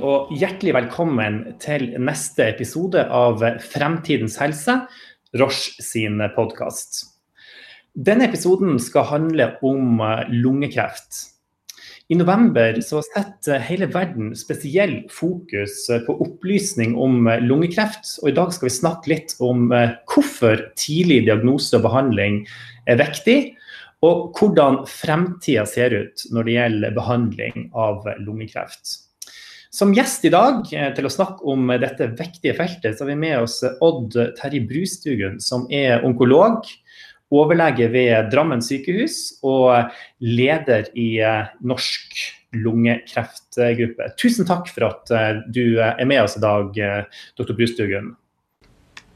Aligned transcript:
og 0.00 0.30
hjertelig 0.32 0.72
velkommen 0.74 1.40
til 1.60 1.90
neste 2.00 2.46
episode 2.54 3.02
av 3.12 3.42
Fremtidens 3.60 4.38
helse, 4.40 4.78
Roche 5.36 5.82
sin 5.84 6.22
podkast. 6.34 7.02
Denne 7.92 8.26
episoden 8.30 8.78
skal 8.80 9.08
handle 9.10 9.50
om 9.66 10.00
lungekreft. 10.32 11.26
I 12.10 12.16
november 12.18 12.80
så 12.82 13.02
setter 13.06 13.62
hele 13.62 13.90
verden 13.92 14.32
spesiell 14.38 14.96
fokus 15.12 15.84
på 16.06 16.16
opplysning 16.24 16.96
om 16.98 17.28
lungekreft. 17.44 18.16
Og 18.24 18.32
i 18.32 18.36
dag 18.38 18.54
skal 18.56 18.70
vi 18.70 18.74
snakke 18.78 19.12
litt 19.12 19.36
om 19.38 19.68
hvorfor 19.70 20.64
tidlig 20.80 21.26
diagnose 21.28 21.76
og 21.78 21.84
behandling 21.86 22.42
er 22.90 22.98
viktig, 23.02 23.38
og 24.00 24.32
hvordan 24.38 24.82
fremtida 24.88 25.68
ser 25.68 25.92
ut 25.92 26.26
når 26.32 26.48
det 26.48 26.56
gjelder 26.56 26.98
behandling 26.98 27.70
av 27.76 28.08
lungekreft. 28.24 29.09
Som 29.70 29.92
gjest 29.94 30.24
i 30.26 30.32
dag 30.34 30.64
eh, 30.74 30.88
til 30.96 31.06
å 31.06 31.12
snakke 31.14 31.46
om 31.46 31.68
dette 31.78 32.08
viktige 32.18 32.56
feltet, 32.58 32.96
så 32.96 33.04
har 33.04 33.12
vi 33.12 33.20
med 33.22 33.36
oss 33.44 33.60
Odd 33.62 34.16
Terje 34.40 34.64
Brustugen, 34.66 35.36
som 35.38 35.68
er 35.70 36.02
onkolog, 36.06 36.66
overlege 37.30 37.86
ved 37.92 38.32
Drammen 38.32 38.64
sykehus 38.66 39.38
og 39.46 39.92
leder 40.26 40.90
i 40.98 41.20
eh, 41.22 41.52
Norsk 41.62 42.18
lungekreftgruppe. 42.58 44.10
Tusen 44.18 44.48
takk 44.48 44.66
for 44.74 44.88
at 44.88 45.14
eh, 45.14 45.38
du 45.46 45.78
er 45.78 46.02
med 46.02 46.24
oss 46.24 46.34
i 46.34 46.42
dag, 46.42 46.74
doktor 47.38 47.54
Brustugen. 47.54 48.16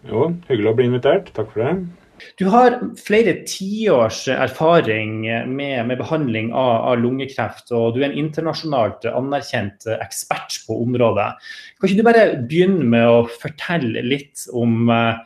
Jo, 0.07 0.31
hyggelig 0.47 0.71
å 0.71 0.79
bli 0.79 0.87
invitert. 0.93 1.35
Takk 1.35 1.51
for 1.51 1.67
det. 1.67 2.04
Du 2.39 2.47
har 2.51 2.77
flere 2.99 3.35
tiårs 3.49 4.25
erfaring 4.31 5.23
med, 5.51 5.87
med 5.89 5.99
behandling 5.99 6.53
av, 6.53 6.75
av, 6.91 6.99
lungekreft, 7.03 7.73
og 7.75 7.95
du 7.95 8.03
er 8.03 8.09
en 8.09 8.19
internasjonalt 8.25 9.07
anerkjent 9.11 9.87
ekspert 9.99 10.61
på 10.67 10.79
området. 10.87 11.31
Kan 11.79 11.91
ikke 11.91 12.01
du 12.01 12.07
bare 12.07 12.27
begynne 12.51 12.87
med 12.95 13.07
å 13.11 13.25
fortelle 13.43 14.05
litt 14.07 14.47
om 14.55 14.91
uh, 14.91 15.19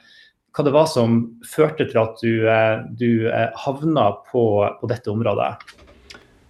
hva 0.57 0.67
det 0.67 0.75
var 0.75 0.89
som 0.91 1.21
førte 1.47 1.87
til 1.89 2.01
at 2.03 2.25
du, 2.25 2.33
uh, 2.49 2.85
du 2.99 3.29
uh, 3.29 3.49
havna 3.67 4.11
på, 4.31 4.45
på 4.81 4.91
dette 4.91 5.13
området? 5.13 5.53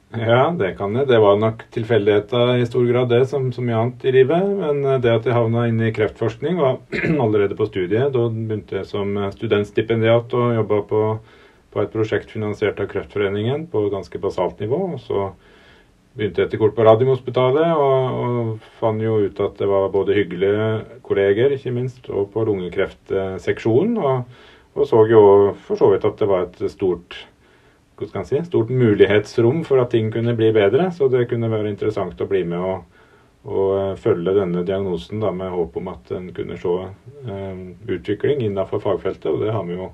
Ja, 0.09 0.55
det 0.57 0.71
kan 0.79 0.95
jeg. 0.97 1.05
Det 1.11 1.19
var 1.21 1.37
nok 1.37 1.67
tilfeldigheter 1.75 2.55
i 2.57 2.67
stor 2.67 2.87
grad, 2.89 3.11
det, 3.13 3.27
som 3.29 3.51
så 3.53 3.61
mye 3.61 3.77
annet 3.77 4.07
i 4.09 4.15
livet. 4.17 4.47
Men 4.57 4.81
eh, 4.81 5.01
det 5.05 5.13
at 5.13 5.29
jeg 5.29 5.37
havna 5.37 5.67
inn 5.69 5.83
i 5.85 5.93
kreftforskning, 5.93 6.57
var 6.57 6.79
allerede 7.25 7.59
på 7.59 7.67
studiet. 7.69 8.15
Da 8.15 8.23
begynte 8.33 8.81
jeg 8.81 8.89
som 8.89 9.13
studentstipendiat 9.35 10.33
og 10.33 10.57
jobba 10.57 10.81
på, 10.89 11.03
på, 11.75 11.85
et 11.85 11.93
prosjekt 11.93 12.33
finansiert 12.33 12.81
av 12.81 12.89
Kreftforeningen 12.89 13.69
på 13.69 13.85
ganske 13.93 14.23
basalt 14.23 14.65
nivå. 14.65 14.81
Og 14.97 15.05
så 15.05 15.29
begynte 16.17 16.41
jeg 16.41 16.49
etter 16.49 16.65
kort 16.65 16.79
på 16.79 16.89
Radiumhospitalet 16.89 17.77
og, 17.77 18.21
og 18.25 18.69
fant 18.81 19.05
jo 19.05 19.21
ut 19.29 19.45
at 19.45 19.61
det 19.61 19.69
var 19.69 19.93
både 19.93 20.17
hyggelige 20.17 20.71
kolleger, 21.05 21.53
ikke 21.53 21.77
minst, 21.77 22.09
og 22.09 22.33
på 22.33 22.49
lungekreftseksjonen. 22.49 24.01
Og, 24.01 24.25
og 24.73 24.89
så 24.89 25.05
jo 25.13 25.25
for 25.69 25.77
så 25.77 25.93
vidt 25.93 26.09
at 26.09 26.17
det 26.25 26.33
var 26.33 26.49
et 26.49 26.71
stort 26.73 27.27
si, 28.25 28.41
stort 28.45 28.71
mulighetsrom 28.71 29.65
for 29.65 29.83
at 29.83 29.91
ting 29.91 30.13
kunne 30.13 30.35
bli 30.39 30.53
bedre. 30.53 30.91
Så 30.93 31.09
det 31.09 31.29
kunne 31.31 31.51
være 31.51 31.71
interessant 31.73 32.21
å 32.21 32.29
bli 32.31 32.45
med 32.49 32.59
og, 32.59 33.01
og 33.49 33.73
eh, 33.79 33.95
følge 34.01 34.35
denne 34.37 34.65
diagnosen 34.67 35.21
da, 35.21 35.33
med 35.33 35.51
håp 35.55 35.77
om 35.81 35.91
at 35.95 36.13
en 36.17 36.31
kunne 36.37 36.59
se 36.61 36.77
eh, 36.85 37.65
utvikling 37.89 38.45
innenfor 38.47 38.83
fagfeltet. 38.85 39.31
Og 39.33 39.43
det 39.45 39.55
har 39.55 39.67
vi 39.69 39.79
jo 39.79 39.91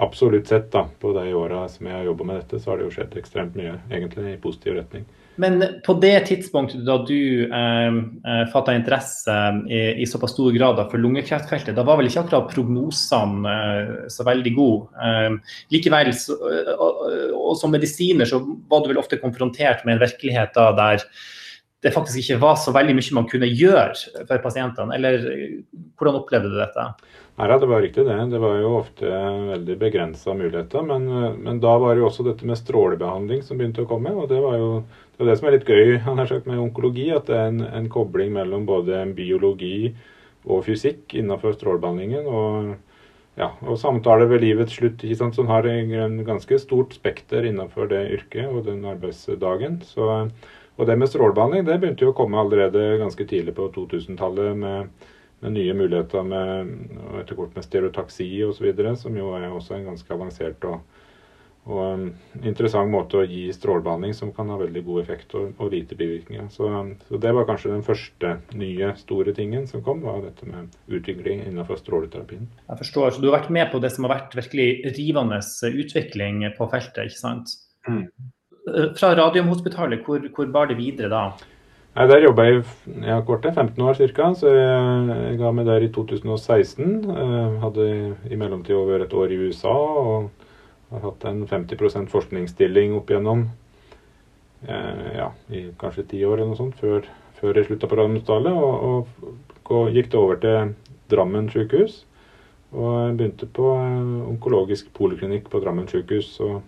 absolutt 0.00 0.48
sett 0.48 0.70
da, 0.72 0.86
på 1.00 1.12
de 1.16 1.32
åra 1.34 1.66
som 1.68 1.88
jeg 1.88 1.98
har 1.98 2.10
jobba 2.10 2.28
med 2.28 2.42
dette. 2.42 2.60
Så 2.60 2.72
har 2.72 2.80
det 2.80 2.88
jo 2.88 2.94
skjedd 2.98 3.16
ekstremt 3.20 3.58
mye, 3.58 3.78
egentlig, 3.90 4.34
i 4.34 4.42
positiv 4.42 4.78
retning. 4.80 5.08
Men 5.40 5.62
på 5.86 5.94
det 6.02 6.26
tidspunktet 6.28 6.82
da 6.84 6.98
du 7.06 7.44
eh, 7.46 7.98
eh 8.28 8.42
fatta 8.52 8.74
interesse 8.76 9.36
i, 9.70 10.02
i, 10.02 10.06
såpass 10.06 10.34
stor 10.34 10.52
grad 10.52 10.80
for 10.90 11.00
lungekreftfeltet, 11.00 11.76
da 11.76 11.84
var 11.86 12.00
vel 12.00 12.10
ikke 12.10 12.24
akkurat 12.24 12.50
prognosene 12.52 13.54
eh, 13.54 13.92
så 14.12 14.26
veldig 14.26 14.54
gode. 14.56 14.88
Eh, 15.00 15.56
likevel, 15.72 16.12
så, 16.16 16.36
og, 16.76 17.04
og, 17.30 17.52
som 17.60 17.72
medisiner, 17.72 18.28
så 18.28 18.42
var 18.42 18.82
du 18.82 18.90
vel 18.92 19.00
ofte 19.00 19.20
konfrontert 19.22 19.86
med 19.86 19.96
en 19.96 20.04
virkelighet 20.04 20.56
da 20.58 20.70
der 20.76 21.06
det 21.80 21.94
faktisk 21.94 22.20
ikke 22.20 22.40
var 22.42 22.58
så 22.60 22.74
veldig 22.76 22.94
mye 22.98 23.16
man 23.16 23.28
kunne 23.28 23.48
gjøre 23.48 24.24
for 24.28 24.42
pasientene. 24.44 24.96
Eller 24.98 25.22
hvordan 25.96 26.18
opplevde 26.18 26.50
du 26.52 26.58
dette? 26.60 26.84
Nei, 27.40 27.46
det 27.48 27.68
var 27.70 27.80
riktig 27.80 28.04
det. 28.04 28.18
Det 28.34 28.40
var 28.42 28.58
jo 28.60 28.74
ofte 28.82 29.08
veldig 29.08 29.76
begrensa 29.80 30.34
muligheter. 30.36 30.84
Men, 30.84 31.08
men, 31.40 31.62
da 31.62 31.78
var 31.80 31.94
det 31.94 32.02
jo 32.02 32.10
også 32.10 32.26
dette 32.26 32.48
med 32.48 32.60
strålebehandling 32.60 33.40
som 33.46 33.56
begynte 33.56 33.86
å 33.86 33.88
komme. 33.88 34.12
og 34.12 34.28
det 34.28 34.42
var 34.44 34.58
jo 34.60 34.68
det, 35.16 35.24
det 35.24 35.38
som 35.40 35.48
er 35.48 35.56
litt 35.56 35.68
gøy 35.68 35.96
sagt 36.28 36.50
med 36.50 36.60
onkologi, 36.60 37.08
at 37.16 37.32
det 37.32 37.38
er 37.38 37.48
en, 37.54 37.64
en 37.64 37.88
kobling 37.92 38.34
mellom 38.36 38.68
både 38.68 39.06
biologi 39.16 39.94
og 40.44 40.66
fysikk 40.68 41.16
innenfor 41.16 41.56
strålebehandlingen. 41.56 42.28
og 42.28 42.76
ja, 43.38 43.54
og 43.64 43.78
samtale 43.80 44.26
ved 44.28 44.42
livets 44.42 44.74
slutt, 44.76 45.00
ikke 45.00 45.16
sant, 45.16 45.36
som 45.38 45.48
har 45.48 45.64
en 45.64 46.18
ganske 46.26 46.58
stort 46.60 46.92
spekter 46.92 47.46
innenfor 47.48 47.88
det 47.88 48.02
yrket 48.18 48.50
og 48.50 48.66
den 48.66 48.82
arbeidsdagen. 48.84 49.78
Så 49.86 50.26
og 50.80 50.86
det 50.88 50.96
med 50.96 51.10
strålebehandling 51.12 51.66
det 51.68 51.76
begynte 51.80 52.06
jo 52.06 52.14
å 52.14 52.16
komme 52.16 52.40
allerede 52.40 52.96
ganske 53.02 53.26
tidlig 53.28 53.52
på 53.58 53.68
2000-tallet 53.74 54.56
med, 54.56 55.04
med, 55.42 55.52
nye 55.52 55.76
muligheter 55.76 56.24
med, 56.24 56.72
etter 57.20 57.36
hvert 57.36 57.58
med 57.58 57.66
stereotaksi 57.66 58.30
osv., 58.46 58.70
som 58.96 59.20
jo 59.20 59.34
er 59.36 59.50
også 59.50 59.76
en 59.76 59.90
ganske 59.90 60.16
avansert 60.16 60.64
og, 60.70 60.80
og 61.68 61.82
um, 61.84 62.06
interessant 62.40 62.88
måte 62.88 63.20
å 63.20 63.26
gi 63.28 63.44
strålebehandling 63.52 64.16
som 64.16 64.32
kan 64.32 64.48
ha 64.48 64.56
veldig 64.62 64.84
god 64.88 65.02
effekt 65.02 65.36
og, 65.36 65.52
og 65.60 65.76
lite 65.76 65.98
bivirkninger. 66.00 66.48
Så, 66.54 66.72
så, 67.04 67.20
det 67.20 67.34
var 67.36 67.48
kanskje 67.50 67.74
den 67.74 67.84
første 67.84 68.32
nye 68.56 68.94
store 69.02 69.36
tingen 69.36 69.68
som 69.68 69.84
kom, 69.84 70.00
var 70.06 70.24
dette 70.24 70.48
med 70.48 70.72
utvikling 70.88 71.44
innenfor 71.44 71.76
stråleterapien. 71.82 72.48
Jeg 72.72 72.80
forstår. 72.86 73.12
Så 73.12 73.20
du 73.20 73.28
har 73.28 73.42
vært 73.42 73.52
med 73.52 73.68
på 73.74 73.84
det 73.84 73.92
som 73.92 74.08
har 74.08 74.16
vært 74.16 74.40
virkelig 74.40 74.96
rivende 74.96 75.44
utvikling 75.68 76.46
på 76.56 76.72
feltet, 76.72 77.12
ikke 77.12 77.20
sant? 77.20 77.58
Mm. 77.84 78.06
Eh, 78.76 78.92
fra 78.98 79.14
Radiumhospitalet, 79.16 80.04
hvor, 80.06 80.22
hvor 80.34 80.50
bar 80.52 80.70
det 80.70 80.78
videre 80.78 81.10
da? 81.12 81.22
Nei, 81.96 82.06
Der 82.06 82.22
jobba 82.22 82.44
jeg 82.46 82.62
ja, 83.02 83.20
kort 83.26 83.46
15 83.46 83.82
år 83.82 83.98
ca. 84.14 84.28
Så 84.34 84.52
jeg, 84.54 85.08
jeg, 85.10 85.38
ga 85.40 85.50
meg 85.54 85.66
der 85.66 85.82
i 85.82 85.90
2016. 85.90 86.92
Jeg 87.10 87.56
hadde 87.64 87.88
i 88.30 88.38
mellomtida 88.38 88.84
vært 88.86 89.08
et 89.08 89.16
år 89.18 89.34
i 89.34 89.40
USA 89.48 89.74
og 89.74 90.30
har 90.90 91.06
hatt 91.08 91.26
en 91.30 91.42
50 91.46 92.06
forskningsstilling 92.10 92.94
opp 92.98 93.10
igjennom 93.10 93.48
eh, 94.66 95.10
ja, 95.18 95.30
i 95.50 95.68
kanskje 95.78 96.06
ti 96.14 96.22
år 96.26 96.40
eller 96.40 96.52
noe 96.52 96.58
sånt, 96.58 96.78
før, 96.78 97.06
før 97.38 97.58
jeg 97.58 97.70
slutta 97.70 97.90
på 97.90 97.98
Radiumhospitalet. 97.98 98.54
Og, 98.54 99.34
og, 99.70 99.90
gikk 99.94 100.10
det 100.10 100.18
over 100.18 100.38
til 100.42 100.72
Drammen 101.10 101.50
sykehus. 101.50 102.04
Og 102.70 103.16
begynte 103.18 103.50
på 103.50 103.72
eh, 103.74 104.28
onkologisk 104.30 104.92
poliklinikk 104.94 105.50
på 105.50 105.62
Drammen 105.62 105.90
sykehus. 105.90 106.36
Og 106.46 106.60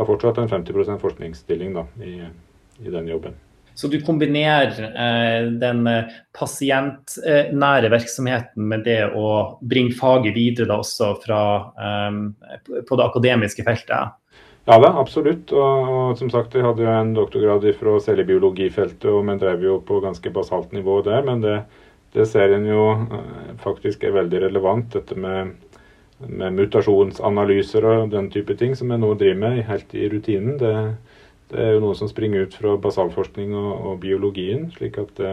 har 0.00 0.08
fortsatt 0.08 0.40
en 0.40 0.50
50% 0.50 1.00
forskningsstilling 1.02 1.76
da, 1.76 1.86
i, 2.04 2.16
i 2.80 2.92
den 2.92 3.08
jobben. 3.12 3.36
Så 3.74 3.88
du 3.88 4.00
kombinerer 4.04 4.80
eh, 4.90 5.46
den 5.60 5.86
eh, 5.88 6.08
pasientnære 6.36 7.88
virksomheten 7.92 8.66
med 8.68 8.82
det 8.84 9.02
å 9.16 9.60
bringe 9.64 9.94
faget 9.96 10.34
videre 10.36 10.68
da 10.68 10.80
også 10.82 11.14
fra, 11.22 11.42
eh, 11.80 12.82
på 12.88 12.98
det 12.98 13.06
akademiske 13.06 13.64
feltet? 13.64 14.16
Ja 14.68 14.76
da, 14.82 14.90
absolutt. 15.00 15.52
Og, 15.56 15.92
og, 15.92 16.18
som 16.20 16.32
sagt, 16.32 16.54
jeg 16.54 16.66
hadde 16.66 16.84
jo 16.84 16.90
en 16.92 17.14
doktorgrad 17.16 17.64
fra 17.78 17.96
cellebiologifeltet, 18.04 19.08
og 19.08 19.24
vi 19.30 19.38
drev 19.40 19.64
jo 19.64 19.78
på 19.86 20.02
ganske 20.04 20.34
basalt 20.34 20.74
nivå 20.76 21.00
der. 21.06 21.24
Men 21.26 21.40
det, 21.44 21.56
det 22.14 22.28
ser 22.28 22.52
en 22.54 22.68
jo 22.68 22.84
eh, 22.98 23.50
faktisk 23.64 24.04
er 24.04 24.18
veldig 24.18 24.44
relevant, 24.48 24.92
dette 24.98 25.16
med 25.18 25.56
med 26.28 26.56
mutasjonsanalyser 26.58 27.86
og 27.88 28.10
den 28.12 28.28
type 28.32 28.54
ting 28.60 28.74
som 28.76 28.92
jeg 28.92 29.00
nå 29.00 29.14
driver 29.18 29.40
med 29.40 29.62
helt 29.68 29.94
i 29.96 30.08
rutinen. 30.12 30.58
Det, 30.60 30.74
det 31.50 31.64
er 31.64 31.74
jo 31.74 31.84
noe 31.84 31.96
som 31.98 32.10
springer 32.10 32.46
ut 32.46 32.56
fra 32.56 32.76
basalforskning 32.80 33.54
og, 33.56 33.70
og 33.90 34.00
biologien. 34.02 34.68
slik 34.74 34.98
at 35.00 35.14
det, 35.18 35.32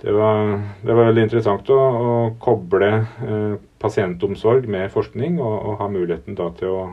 det, 0.00 0.14
var, 0.16 0.54
det 0.82 0.92
var, 0.92 1.10
veldig 1.10 1.26
interessant 1.26 1.70
å, 1.70 1.78
å 1.78 2.14
koble 2.42 2.90
eh, 2.94 3.56
pasientomsorg 3.84 4.68
med 4.70 4.90
forskning, 4.94 5.36
og, 5.42 5.54
og, 5.58 5.76
ha 5.82 5.90
muligheten 5.92 6.38
da 6.38 6.48
til 6.58 6.72
å 6.72 6.86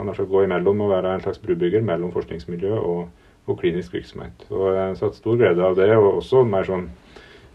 annars 0.00 0.22
gå 0.24 0.46
imellom 0.46 0.80
og 0.86 0.94
være 0.94 1.12
en 1.16 1.26
slags 1.26 1.42
brubygger 1.44 1.84
mellom 1.84 2.14
forskningsmiljø 2.14 2.72
og, 2.80 3.04
og 3.46 3.60
klinisk 3.60 3.98
virksomhet. 3.98 4.48
Så 4.48 4.72
jeg 4.72 4.80
har 4.80 4.98
satt 4.98 5.20
stor 5.20 5.38
glede 5.38 5.64
av 5.66 5.76
det. 5.76 5.92
og 5.98 6.22
også 6.22 6.44
mer 6.48 6.68
sånn 6.68 6.90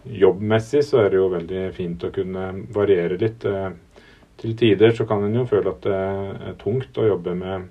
Jobbmessig 0.08 0.86
så 0.88 1.02
er 1.02 1.10
det 1.12 1.18
jo 1.18 1.26
veldig 1.34 1.62
fint 1.76 2.04
å 2.08 2.14
kunne 2.16 2.44
variere 2.72 3.18
litt. 3.20 3.44
Eh, 3.44 3.74
til 4.38 4.54
tider 4.58 4.94
så 4.96 5.08
kan 5.10 5.26
en 5.26 5.40
jo 5.40 5.48
føle 5.50 5.74
at 5.74 5.82
det 5.86 5.98
er 5.98 6.60
tungt 6.62 6.98
å 7.00 7.08
jobbe 7.08 7.34
med, 7.38 7.66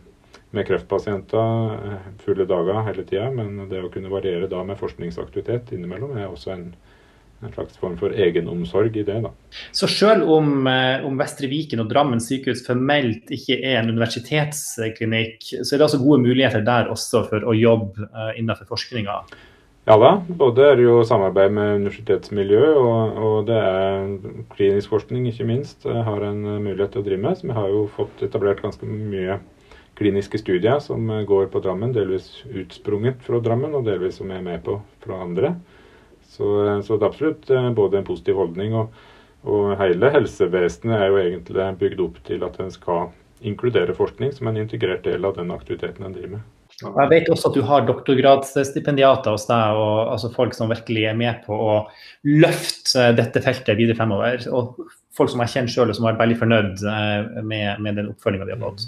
med 0.57 0.67
kreftpasienter 0.69 1.77
eh, 1.77 2.11
fulle 2.25 2.47
dager 2.49 2.83
hele 2.89 3.07
tida, 3.07 3.31
men 3.35 3.69
det 3.71 3.85
å 3.85 3.93
kunne 3.93 4.13
variere 4.13 4.51
da 4.51 4.65
med 4.67 4.79
forskningsaktivitet 4.81 5.75
innimellom 5.77 6.17
er 6.19 6.27
også 6.27 6.53
en, 6.57 6.67
en 7.45 7.55
slags 7.55 7.79
form 7.79 7.97
for 8.01 8.15
egenomsorg 8.15 8.99
i 8.99 9.07
det. 9.07 9.19
da. 9.29 9.33
Så 9.71 9.89
selv 9.91 10.31
om, 10.35 10.67
eh, 10.71 11.07
om 11.07 11.19
Vestre 11.21 11.51
Viken 11.53 11.85
og 11.85 11.91
Drammen 11.93 12.23
sykehus 12.23 12.65
formelt 12.67 13.31
ikke 13.35 13.61
er 13.62 13.81
en 13.83 13.93
universitetsklinikk, 13.95 15.39
så 15.61 15.69
er 15.69 15.77
det 15.79 15.91
altså 15.91 16.03
gode 16.03 16.25
muligheter 16.27 16.67
der 16.67 16.91
også 16.95 17.29
for 17.31 17.47
å 17.47 17.55
jobbe 17.55 18.11
uh, 18.11 18.33
innenfor 18.35 18.75
forskninga? 18.75 19.21
Ja 19.87 19.94
da. 20.03 20.09
Både 20.27 20.65
er 20.67 20.79
det 20.79 20.83
jo 20.83 20.97
samarbeid 21.06 21.53
med 21.55 21.77
universitetsmiljø, 21.81 22.62
og, 22.75 23.19
og, 23.23 23.37
det 23.47 23.59
er 23.62 24.09
klinisk 24.56 24.91
forskning, 24.91 25.29
ikke 25.31 25.47
minst, 25.47 25.87
har 25.87 26.25
en 26.27 26.41
mulighet 26.43 26.97
til 26.97 27.05
å 27.05 27.06
drive 27.06 27.23
med. 27.23 27.38
Så 27.38 27.47
vi 27.47 27.55
har 27.55 27.69
jo 27.71 27.85
fått 27.94 28.25
etablert 28.27 28.65
ganske 28.65 28.88
mye 28.91 29.38
kliniske 29.97 30.41
studier 30.43 30.83
som 30.83 31.06
går 31.29 31.47
på 31.53 31.62
Drammen. 31.62 31.94
Delvis 31.94 32.27
utsprunget 32.50 33.23
fra 33.29 33.38
Drammen, 33.44 33.79
og 33.79 33.87
delvis 33.87 34.19
som 34.19 34.35
er 34.35 34.43
med 34.43 34.65
på 34.67 34.81
fra 35.06 35.21
andre. 35.23 35.55
Så, 36.35 36.50
så 36.83 36.99
det 36.99 37.06
er 37.06 37.12
absolutt 37.12 37.55
eh, 37.55 37.71
både 37.79 38.00
en 38.00 38.11
positiv 38.11 38.43
holdning, 38.43 38.75
og, 38.75 38.91
og 39.47 39.71
hele 39.79 40.11
helsevesenet 40.12 40.99
er 40.99 41.06
jo 41.12 41.23
egentlig 41.23 41.71
bygd 41.85 42.05
opp 42.09 42.19
til 42.27 42.43
at 42.43 42.59
en 42.61 42.75
skal 42.75 43.15
inkludere 43.47 43.94
forskning 43.94 44.35
som 44.35 44.50
en 44.50 44.59
integrert 44.67 45.06
del 45.06 45.25
av 45.25 45.38
den 45.38 45.55
aktiviteten 45.55 46.11
en 46.11 46.19
driver 46.19 46.41
med. 46.41 46.56
Jeg 46.76 47.08
vet 47.08 47.28
også 47.32 47.49
at 47.49 47.56
du 47.56 47.62
har 47.64 47.87
doktorgradsstipendiater 47.88 49.32
hos 49.32 49.46
deg, 49.49 49.78
og 49.81 50.12
altså 50.12 50.28
folk 50.34 50.52
som 50.52 50.69
virkelig 50.69 51.06
er 51.08 51.17
med 51.17 51.40
på 51.46 51.56
å 51.56 51.76
løfte 52.28 53.14
dette 53.17 53.40
feltet 53.40 53.78
videre 53.78 53.96
fremover. 53.96 54.44
Og 54.52 54.76
folk 55.17 55.32
som 55.32 55.40
jeg 55.40 55.55
kjenner 55.55 55.73
sjøl, 55.73 55.93
og 55.93 55.96
som 55.96 56.08
er 56.11 56.19
veldig 56.20 56.37
fornøyd 56.43 56.84
eh, 56.93 57.40
med, 57.40 57.81
med 57.81 57.96
den 57.96 58.11
oppfølginga 58.12 58.49
de 58.50 58.58
har 58.58 58.64
fått. 58.67 58.84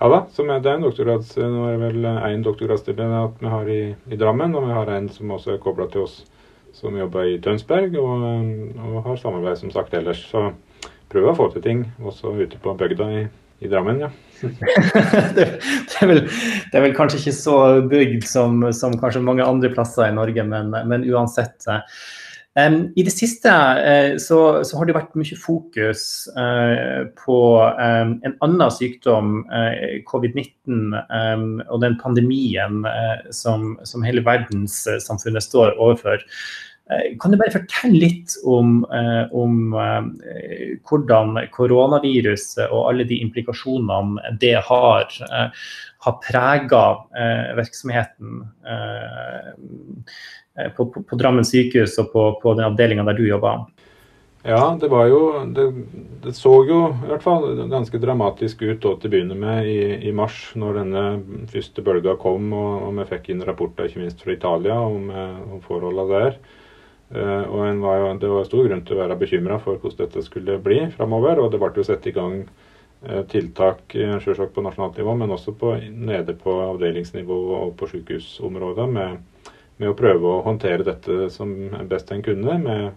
Ja 0.00 0.08
da, 0.08 0.18
er 0.24 0.62
det 0.64 0.72
en 0.72 0.84
doktorgrads, 0.86 1.34
nå 1.36 1.66
er 1.68 1.76
det 1.76 1.90
vel 1.92 2.06
én 2.08 2.42
doktorgradsstipendiat 2.42 3.42
vi 3.42 3.50
har 3.52 3.70
i, 3.70 3.80
i, 4.08 4.18
Drammen, 4.18 4.54
og 4.56 4.64
vi 4.66 4.74
har 4.74 4.90
en 4.96 5.10
som 5.12 5.34
også 5.36 5.54
er 5.54 5.62
kobla 5.62 5.86
til 5.92 6.06
oss 6.06 6.22
som 6.74 6.96
jobber 6.96 7.28
i 7.28 7.36
Tønsberg, 7.44 7.94
og, 8.00 8.24
og 8.80 9.04
har 9.04 9.20
samarbeid 9.20 9.60
som 9.60 9.70
sagt 9.74 9.94
ellers. 9.94 10.22
Så 10.32 10.48
prøver 11.12 11.30
å 11.30 11.36
få 11.36 11.50
til 11.52 11.66
ting 11.66 11.84
også 12.00 12.32
ute 12.38 12.58
på 12.62 12.74
bygda 12.80 13.10
i, 13.18 13.22
i 13.60 13.68
Drammen, 13.68 14.00
ja. 14.00 14.10
det, 15.36 15.44
er 16.00 16.08
vel, 16.08 16.22
det, 16.24 16.72
er 16.72 16.84
vel, 16.86 16.96
kanskje 16.96 17.20
ikke 17.20 17.36
så 17.36 17.56
bygd 17.90 18.24
som, 18.28 18.64
som 18.72 18.96
kanskje 19.00 19.20
mange 19.24 19.44
andre 19.44 19.68
plasser 19.74 20.08
i 20.08 20.16
Norge, 20.16 20.44
men, 20.48 20.72
men 20.88 21.04
uansett. 21.10 21.68
Um, 22.58 22.88
I 22.98 23.04
det 23.06 23.12
siste 23.14 23.50
uh, 23.52 24.16
så, 24.18 24.38
så, 24.66 24.78
har 24.78 24.88
det 24.88 24.96
vært 24.96 25.12
mye 25.14 25.36
fokus 25.38 26.02
uh, 26.34 27.06
på 27.20 27.36
um, 27.62 28.16
en 28.26 28.34
annen 28.42 28.72
sykdom, 28.74 29.44
uh, 29.52 30.00
covid-19, 30.08 30.96
um, 31.12 31.46
og 31.68 31.84
den 31.84 31.94
pandemien 32.00 32.82
som, 33.30 33.76
som 33.86 34.08
hele 34.08 34.24
verdenssamfunnet 34.26 35.46
står 35.46 35.76
overfor. 35.76 36.24
Eh, 36.90 37.16
kan 37.20 37.30
du 37.30 37.38
bare 37.38 37.54
fortelle 37.54 38.00
litt 38.02 38.34
om, 38.44 38.80
eh, 38.94 39.24
om 39.36 39.74
eh, 39.78 40.78
hvordan 40.88 41.36
koronaviruset 41.54 42.66
og 42.66 42.88
alle 42.90 43.06
de 43.06 43.20
implikasjonene 43.22 44.34
det 44.42 44.56
har, 44.66 45.12
har 46.00 46.16
prega 46.24 46.84
virksomheten 47.58 48.40
på, 50.76 50.86
på, 50.86 51.02
på, 51.02 51.18
Drammen 51.20 51.46
sykehus 51.46 51.98
og 52.02 52.10
på, 52.14 52.24
på 52.42 52.54
den 52.56 52.66
avdelinga 52.72 53.04
der 53.06 53.18
du 53.18 53.26
jobber? 53.28 53.68
Ja, 54.42 54.72
det 54.80 54.88
var 54.88 55.04
jo 55.10 55.20
det, 55.52 55.66
det, 56.24 56.32
så 56.32 56.54
jo 56.64 56.78
i 56.88 57.10
hvert 57.10 57.22
fall 57.22 57.44
ganske 57.68 58.00
dramatisk 58.00 58.62
ut 58.64 58.80
til 58.80 58.94
å 58.96 58.96
begynne 59.04 59.36
med 59.36 59.68
i, 59.68 59.82
i, 60.08 60.14
mars, 60.16 60.38
når 60.56 60.80
denne 60.80 61.04
første 61.52 61.84
bølga 61.84 62.16
kom 62.22 62.48
og, 62.56 62.88
og 62.88 62.96
vi 63.02 63.06
fikk 63.12 63.28
inn 63.34 63.44
rapporter 63.44 63.90
ikke 63.90 64.00
minst 64.00 64.24
fra 64.24 64.32
Italia 64.34 64.80
om, 64.80 65.12
om 65.12 65.60
forholdene 65.66 66.08
der. 66.14 66.40
Uh, 67.10 67.42
og 67.50 67.80
var 67.82 67.96
jo, 67.98 68.10
Det 68.22 68.28
var 68.30 68.44
stor 68.46 68.66
grunn 68.68 68.82
til 68.86 68.96
å 68.96 69.00
være 69.00 69.18
bekymra 69.18 69.58
for 69.62 69.80
hvordan 69.82 70.06
dette 70.06 70.22
skulle 70.26 70.58
bli 70.62 70.84
framover. 70.94 71.42
Og 71.42 71.50
det 71.50 71.60
ble 71.62 71.72
jo 71.76 71.86
satt 71.86 72.06
i 72.06 72.14
gang 72.14 72.44
uh, 72.44 73.22
tiltak 73.30 73.96
selvsagt 73.96 74.54
på 74.54 74.64
nasjonalt 74.64 75.00
nivå, 75.00 75.16
men 75.18 75.34
også 75.34 75.56
på, 75.58 75.74
nede 75.90 76.36
på 76.38 76.56
avdelingsnivå 76.68 77.40
og 77.60 77.76
på 77.80 77.90
sykehusområdet 77.90 78.88
med, 78.94 79.52
med, 79.76 79.88
å 79.90 79.98
prøve 79.98 80.36
å 80.36 80.42
håndtere 80.46 80.86
dette 80.86 81.30
som 81.34 81.54
best 81.90 82.12
en 82.14 82.26
kunne. 82.26 82.58
med 82.58 82.90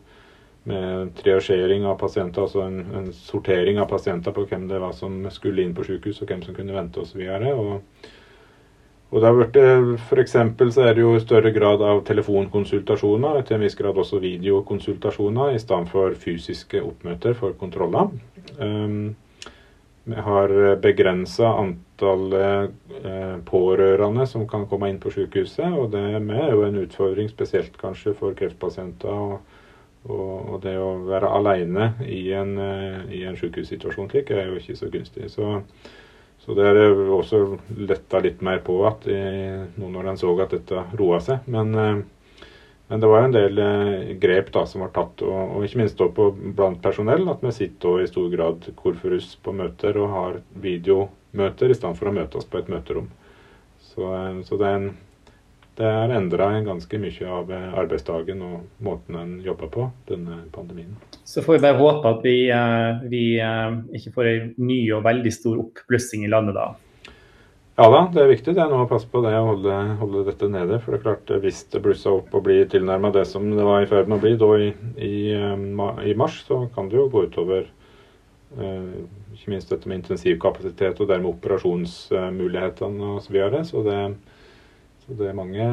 med 0.63 1.09
triasjering 1.19 1.85
av 1.85 1.97
pasienter, 1.99 2.45
altså 2.45 2.61
en, 2.63 2.77
en, 2.95 3.07
sortering 3.13 3.81
av 3.83 3.89
pasienter 3.91 4.31
på 4.31 4.45
hvem 4.47 4.69
det 4.69 4.79
var 4.79 4.93
som 4.95 5.17
skulle 5.31 5.63
inn 5.63 5.73
på 5.75 5.83
sykehus, 5.83 6.21
og 6.23 6.29
hvem 6.31 6.43
som 6.45 6.55
kunne 6.55 6.75
vente 6.75 7.01
osv. 7.03 7.19
Og, 7.51 7.73
så 7.99 8.13
og 9.13 9.19
det 9.21 9.29
har 9.29 9.35
vært, 9.37 9.57
for 10.09 10.21
så 10.25 10.87
er 10.87 10.95
det 10.97 11.03
jo 11.03 11.11
større 11.21 11.51
grad 11.53 11.83
av 11.85 11.99
telefonkonsultasjoner, 12.07 13.37
og 13.37 13.45
til 13.45 13.59
en 13.59 13.65
viss 13.67 13.77
grad 13.77 13.99
også 14.01 14.17
videokonsultasjoner, 14.23 15.53
i 15.53 15.61
stedet 15.61 15.91
for 15.93 16.15
fysiske 16.17 16.81
oppmøter 16.81 17.37
for 17.37 17.53
kontroller. 17.59 18.09
Um, 18.57 19.13
vi 20.03 20.15
har 20.15 20.75
begrensa 20.83 21.47
antall 21.47 22.33
eh, 22.35 23.37
pårørende 23.47 24.25
som 24.27 24.43
kan 24.47 24.65
komme 24.67 24.89
inn 24.91 24.99
på 24.99 25.13
sykehuset. 25.15 25.71
og 25.71 25.93
Det 25.93 26.01
er 26.19 26.51
jo 26.51 26.65
en 26.65 26.81
utfordring, 26.81 27.29
spesielt 27.31 27.77
kanskje 27.79 28.11
for 28.19 28.35
kreftpasienter. 28.35 29.07
Og, 29.07 29.39
og, 30.03 30.31
og 30.55 30.57
det 30.65 30.75
å 30.75 30.97
være 31.07 31.31
alene 31.31 31.93
i 32.03 32.25
en, 32.35 32.57
eh, 32.59 32.99
i 33.15 33.23
en 33.29 33.39
sykehussituasjon 33.39 34.11
slik 34.11 34.33
er 34.35 34.49
jo 34.49 34.59
ikke 34.59 34.75
så 34.75 34.91
gunstig. 34.91 35.31
Så 35.31 35.61
så 36.43 36.55
det 36.57 36.65
er 36.67 36.97
også 37.15 37.39
letta 37.87 38.19
litt 38.19 38.41
mer 38.43 38.59
på 38.65 38.81
at 38.87 39.05
nå 39.07 39.91
når 39.93 40.09
en 40.11 40.19
så 40.19 40.33
at 40.43 40.51
dette 40.51 40.81
roa 40.99 41.21
seg. 41.23 41.45
Men, 41.47 41.71
eh, 41.79 42.01
men, 42.89 42.99
det 42.99 43.11
var 43.11 43.23
en 43.23 43.35
del 43.35 43.61
eh, 43.63 44.11
grep 44.19 44.51
da 44.51 44.65
som 44.67 44.83
var 44.83 44.91
tatt, 44.95 45.23
og, 45.23 45.55
og 45.55 45.63
ikke 45.63 45.79
minst 45.79 46.03
på, 46.17 46.27
blant 46.57 46.81
personell. 46.83 47.23
At 47.31 47.45
vi 47.45 47.53
sitter 47.55 48.03
i 48.03 48.09
stor 48.11 48.27
grad 48.33 48.67
korforus 48.75 49.37
på 49.39 49.55
møter 49.55 50.01
og 50.01 50.11
har 50.17 50.41
videomøter 50.65 51.71
i 51.71 51.79
stedet 51.79 51.95
for 52.01 52.11
å 52.11 52.15
møte 52.19 52.41
oss 52.41 52.49
på 52.49 52.59
et 52.59 52.71
møterom. 52.75 53.07
Så, 53.93 54.11
eh, 54.11 54.43
så 54.43 54.59
det 54.59 54.67
er 54.67 54.79
en 54.81 54.91
det 55.77 55.89
har 55.89 56.13
endra 56.13 56.51
ganske 56.61 56.99
mye 57.01 57.33
av 57.33 57.51
arbeidsdagen 57.53 58.41
og 58.45 58.85
måten 58.85 59.17
en 59.17 59.33
jobber 59.41 59.71
på, 59.73 59.89
denne 60.09 60.43
pandemien. 60.53 60.93
Så 61.25 61.41
får 61.41 61.57
vi 61.57 61.63
bare 61.65 61.79
håpe 61.79 62.09
at 62.09 62.25
vi, 62.25 62.37
eh, 62.53 63.03
vi 63.09 63.23
eh, 63.41 63.77
ikke 63.97 64.13
får 64.13 64.29
en 64.31 64.49
ny 64.61 64.79
og 64.93 65.05
veldig 65.07 65.33
stor 65.33 65.61
oppblussing 65.63 66.25
i 66.27 66.31
landet 66.31 66.59
da. 66.59 66.73
Ja 67.73 67.87
da, 67.89 68.03
det 68.13 68.21
er 68.21 68.29
viktig 68.29 68.53
det 68.53 68.61
er 68.61 68.69
nå 68.69 68.83
å 68.83 68.89
passe 68.89 69.07
på 69.09 69.23
det 69.25 69.31
å 69.33 69.47
holde, 69.47 69.75
holde, 69.97 70.27
dette 70.27 70.45
nede. 70.51 70.77
For 70.83 70.93
det 70.93 70.99
er 70.99 71.05
klart, 71.07 71.31
hvis 71.41 71.63
det 71.73 71.81
blusser 71.81 72.19
opp 72.19 72.35
og 72.37 72.43
blir 72.45 72.67
tilnærma 72.69 73.09
det 73.15 73.23
som 73.25 73.47
det 73.49 73.65
var 73.65 73.81
i 73.81 73.87
ferd 73.89 74.11
med 74.11 74.19
å 74.19 74.21
bli 74.21 74.35
da 74.37 74.49
i, 74.61 74.67
i, 75.01 75.15
eh, 75.33 75.63
i, 76.05 76.13
mars, 76.19 76.43
så 76.45 76.67
kan 76.75 76.91
det 76.91 76.99
jo 76.99 77.07
gå 77.09 77.25
utover 77.31 77.65
eh, 77.65 78.93
ikke 79.33 79.55
minst 79.55 79.73
dette 79.73 79.89
med 79.89 80.03
intensivkapasitet 80.03 81.01
og 81.01 81.09
dermed 81.09 81.31
operasjonsmulighetene 81.33 83.15
osv. 83.15 83.25
Så, 83.25 83.33
videre. 83.33 83.63
så 83.65 83.81
det 83.87 83.97
så 85.03 85.15
det 85.19 85.29
er 85.29 85.35
mange, 85.35 85.65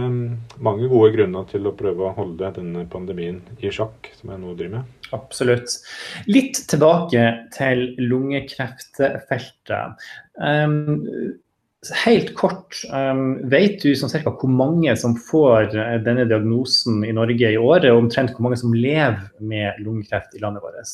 mange, 0.58 0.88
gode 0.90 1.12
grunner 1.14 1.44
til 1.50 1.68
å 1.68 1.74
prøve 1.78 2.08
å 2.08 2.14
holde 2.16 2.48
denne 2.56 2.82
pandemien 2.90 3.38
i 3.62 3.70
sjakk, 3.70 4.08
som 4.18 4.32
jeg 4.32 4.42
nå 4.42 4.54
driver 4.58 4.80
med. 4.80 4.96
Absolutt. 5.14 5.76
Litt 6.26 6.58
tilbake 6.70 7.28
til 7.54 7.84
lungekreftfeltet. 8.00 10.02
Um, 10.34 10.98
helt 12.02 12.34
kort, 12.36 12.74
um, 12.90 13.38
vet 13.52 13.78
du 13.84 13.94
sånn 13.96 14.10
cirka 14.10 14.32
hvor 14.34 14.50
mange 14.50 14.96
som 14.98 15.14
får 15.14 15.70
denne 16.04 16.26
diagnosen 16.26 17.04
i 17.06 17.14
Norge 17.14 17.52
i 17.54 17.60
året, 17.60 17.86
og 17.92 18.02
omtrent 18.02 18.34
hvor 18.34 18.48
mange 18.48 18.58
som 18.58 18.74
lever 18.74 19.30
med 19.38 19.78
lungekreft 19.84 20.34
i 20.34 20.42
landet 20.42 20.66
vårt? 20.66 20.90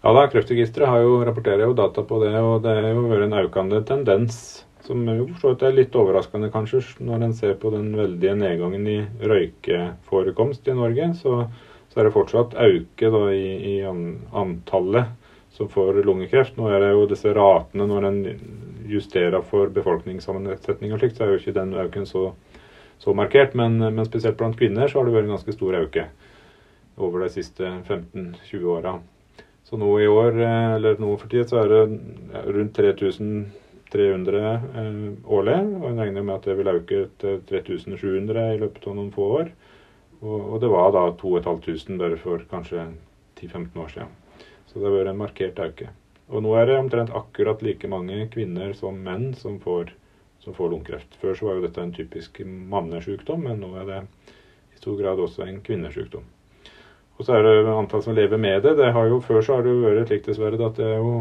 Ja 0.00 0.16
da, 0.16 0.26
Kreftregisteret 0.32 0.88
rapporterer 1.28 1.62
jo 1.68 1.78
data 1.78 2.02
på 2.02 2.18
det, 2.24 2.34
og 2.40 2.66
det 2.66 2.74
har 2.74 2.90
jo 2.90 3.06
vært 3.06 3.28
en 3.28 3.38
økende 3.44 3.84
tendens 3.86 4.64
som 4.86 5.02
jo 5.08 5.26
for 5.40 5.58
er 5.66 5.74
litt 5.76 5.96
overraskende, 5.96 6.50
kanskje, 6.52 6.82
når 7.04 7.24
en 7.26 7.34
ser 7.36 7.56
på 7.60 7.72
den 7.74 7.90
veldige 7.98 8.36
nedgangen 8.38 8.86
i 8.88 8.98
røykeforekomst 9.20 10.68
i 10.68 10.76
Norge. 10.76 11.10
Så, 11.18 11.36
så 11.90 12.00
er 12.00 12.08
det 12.08 12.14
fortsatt 12.14 12.56
auke 12.58 13.12
da, 13.14 13.22
i, 13.34 13.50
i, 13.72 13.74
antallet 13.84 15.12
som 15.56 15.68
får 15.70 16.02
lungekreft. 16.06 16.56
Nå 16.56 16.70
er 16.70 16.84
det 16.84 16.92
jo 16.94 17.06
disse 17.10 17.34
ratene 17.36 17.88
når 17.90 18.08
en 18.08 18.20
justerer 18.90 19.42
for 19.46 19.70
befolkningssammensetning 19.74 20.94
og 20.94 21.02
slikt, 21.02 21.18
så 21.18 21.26
er 21.26 21.34
jo 21.34 21.42
ikke 21.42 21.56
den 21.58 21.76
auken 21.78 22.08
så, 22.08 22.30
så 23.02 23.14
markert. 23.16 23.56
Men, 23.58 23.78
men, 23.82 24.04
spesielt 24.08 24.38
blant 24.40 24.58
kvinner 24.58 24.90
så 24.90 25.00
har 25.00 25.08
det 25.08 25.16
vært 25.18 25.28
en 25.28 25.36
ganske 25.36 25.56
stor 25.56 25.80
auke 25.82 26.08
over 27.00 27.24
de 27.24 27.32
siste 27.32 27.66
15-20 27.88 28.70
åra. 28.70 28.98
Så 29.68 29.78
nå 29.78 29.90
i 30.02 30.08
år, 30.10 30.40
eh, 30.42 30.74
eller 30.76 30.98
nå 30.98 31.12
for 31.20 31.30
tid, 31.30 31.46
så 31.46 31.60
er 31.62 31.70
det 31.70 31.82
rundt 32.56 32.74
3000 32.74 33.44
300 33.92 34.40
eh, 34.54 34.98
årlig. 35.26 35.58
og 35.80 35.86
En 35.90 36.00
regner 36.02 36.22
med 36.24 36.36
at 36.36 36.48
det 36.48 36.56
vil 36.58 36.72
øke 36.72 37.02
til 37.20 37.40
3700 37.48 38.54
i 38.54 38.60
løpet 38.62 38.86
av 38.86 38.96
noen 38.98 39.12
få 39.14 39.28
år. 39.40 39.52
Og 40.20 40.58
det 40.60 40.68
var 40.68 40.90
da 40.92 41.06
2500 41.16 41.96
bare 41.98 42.18
for 42.20 42.42
kanskje 42.50 42.90
10-15 43.40 43.78
år 43.80 43.88
siden. 43.88 44.10
Så 44.68 44.78
det 44.78 44.86
har 44.86 44.98
vært 44.98 45.12
en 45.14 45.22
markert 45.22 45.62
økning. 45.64 45.94
Og 46.30 46.44
nå 46.44 46.52
er 46.54 46.68
det 46.68 46.76
omtrent 46.78 47.14
akkurat 47.16 47.62
like 47.64 47.88
mange 47.90 48.26
kvinner 48.30 48.74
som 48.78 49.00
menn 49.02 49.32
som 49.34 49.56
får, 49.62 49.94
som 50.44 50.54
får 50.54 50.74
lungekreft. 50.74 51.16
Før 51.22 51.34
så 51.34 51.48
var 51.48 51.56
jo 51.58 51.64
dette 51.64 51.82
en 51.82 51.94
typisk 51.96 52.42
mannesjukdom, 52.44 53.48
men 53.48 53.64
nå 53.64 53.72
er 53.80 53.88
det 53.88 54.02
i 54.76 54.78
stor 54.78 55.00
grad 55.00 55.18
også 55.24 55.48
en 55.48 55.58
kvinnesjukdom. 55.64 56.28
Og 57.18 57.26
så 57.26 57.36
er 57.36 57.44
det 57.44 57.72
antall 57.72 58.04
som 58.04 58.14
lever 58.16 58.38
med 58.40 58.62
det. 58.62 58.76
det 58.78 58.92
har 58.94 59.10
jo, 59.10 59.18
før 59.20 59.42
så 59.42 59.58
har 59.58 59.66
det 59.66 59.74
jo 59.74 59.82
vært 59.82 60.08
slik 60.08 60.28
dessverre 60.28 60.60
at 60.68 60.78
det 60.78 60.86
er 60.86 61.02
jo 61.02 61.16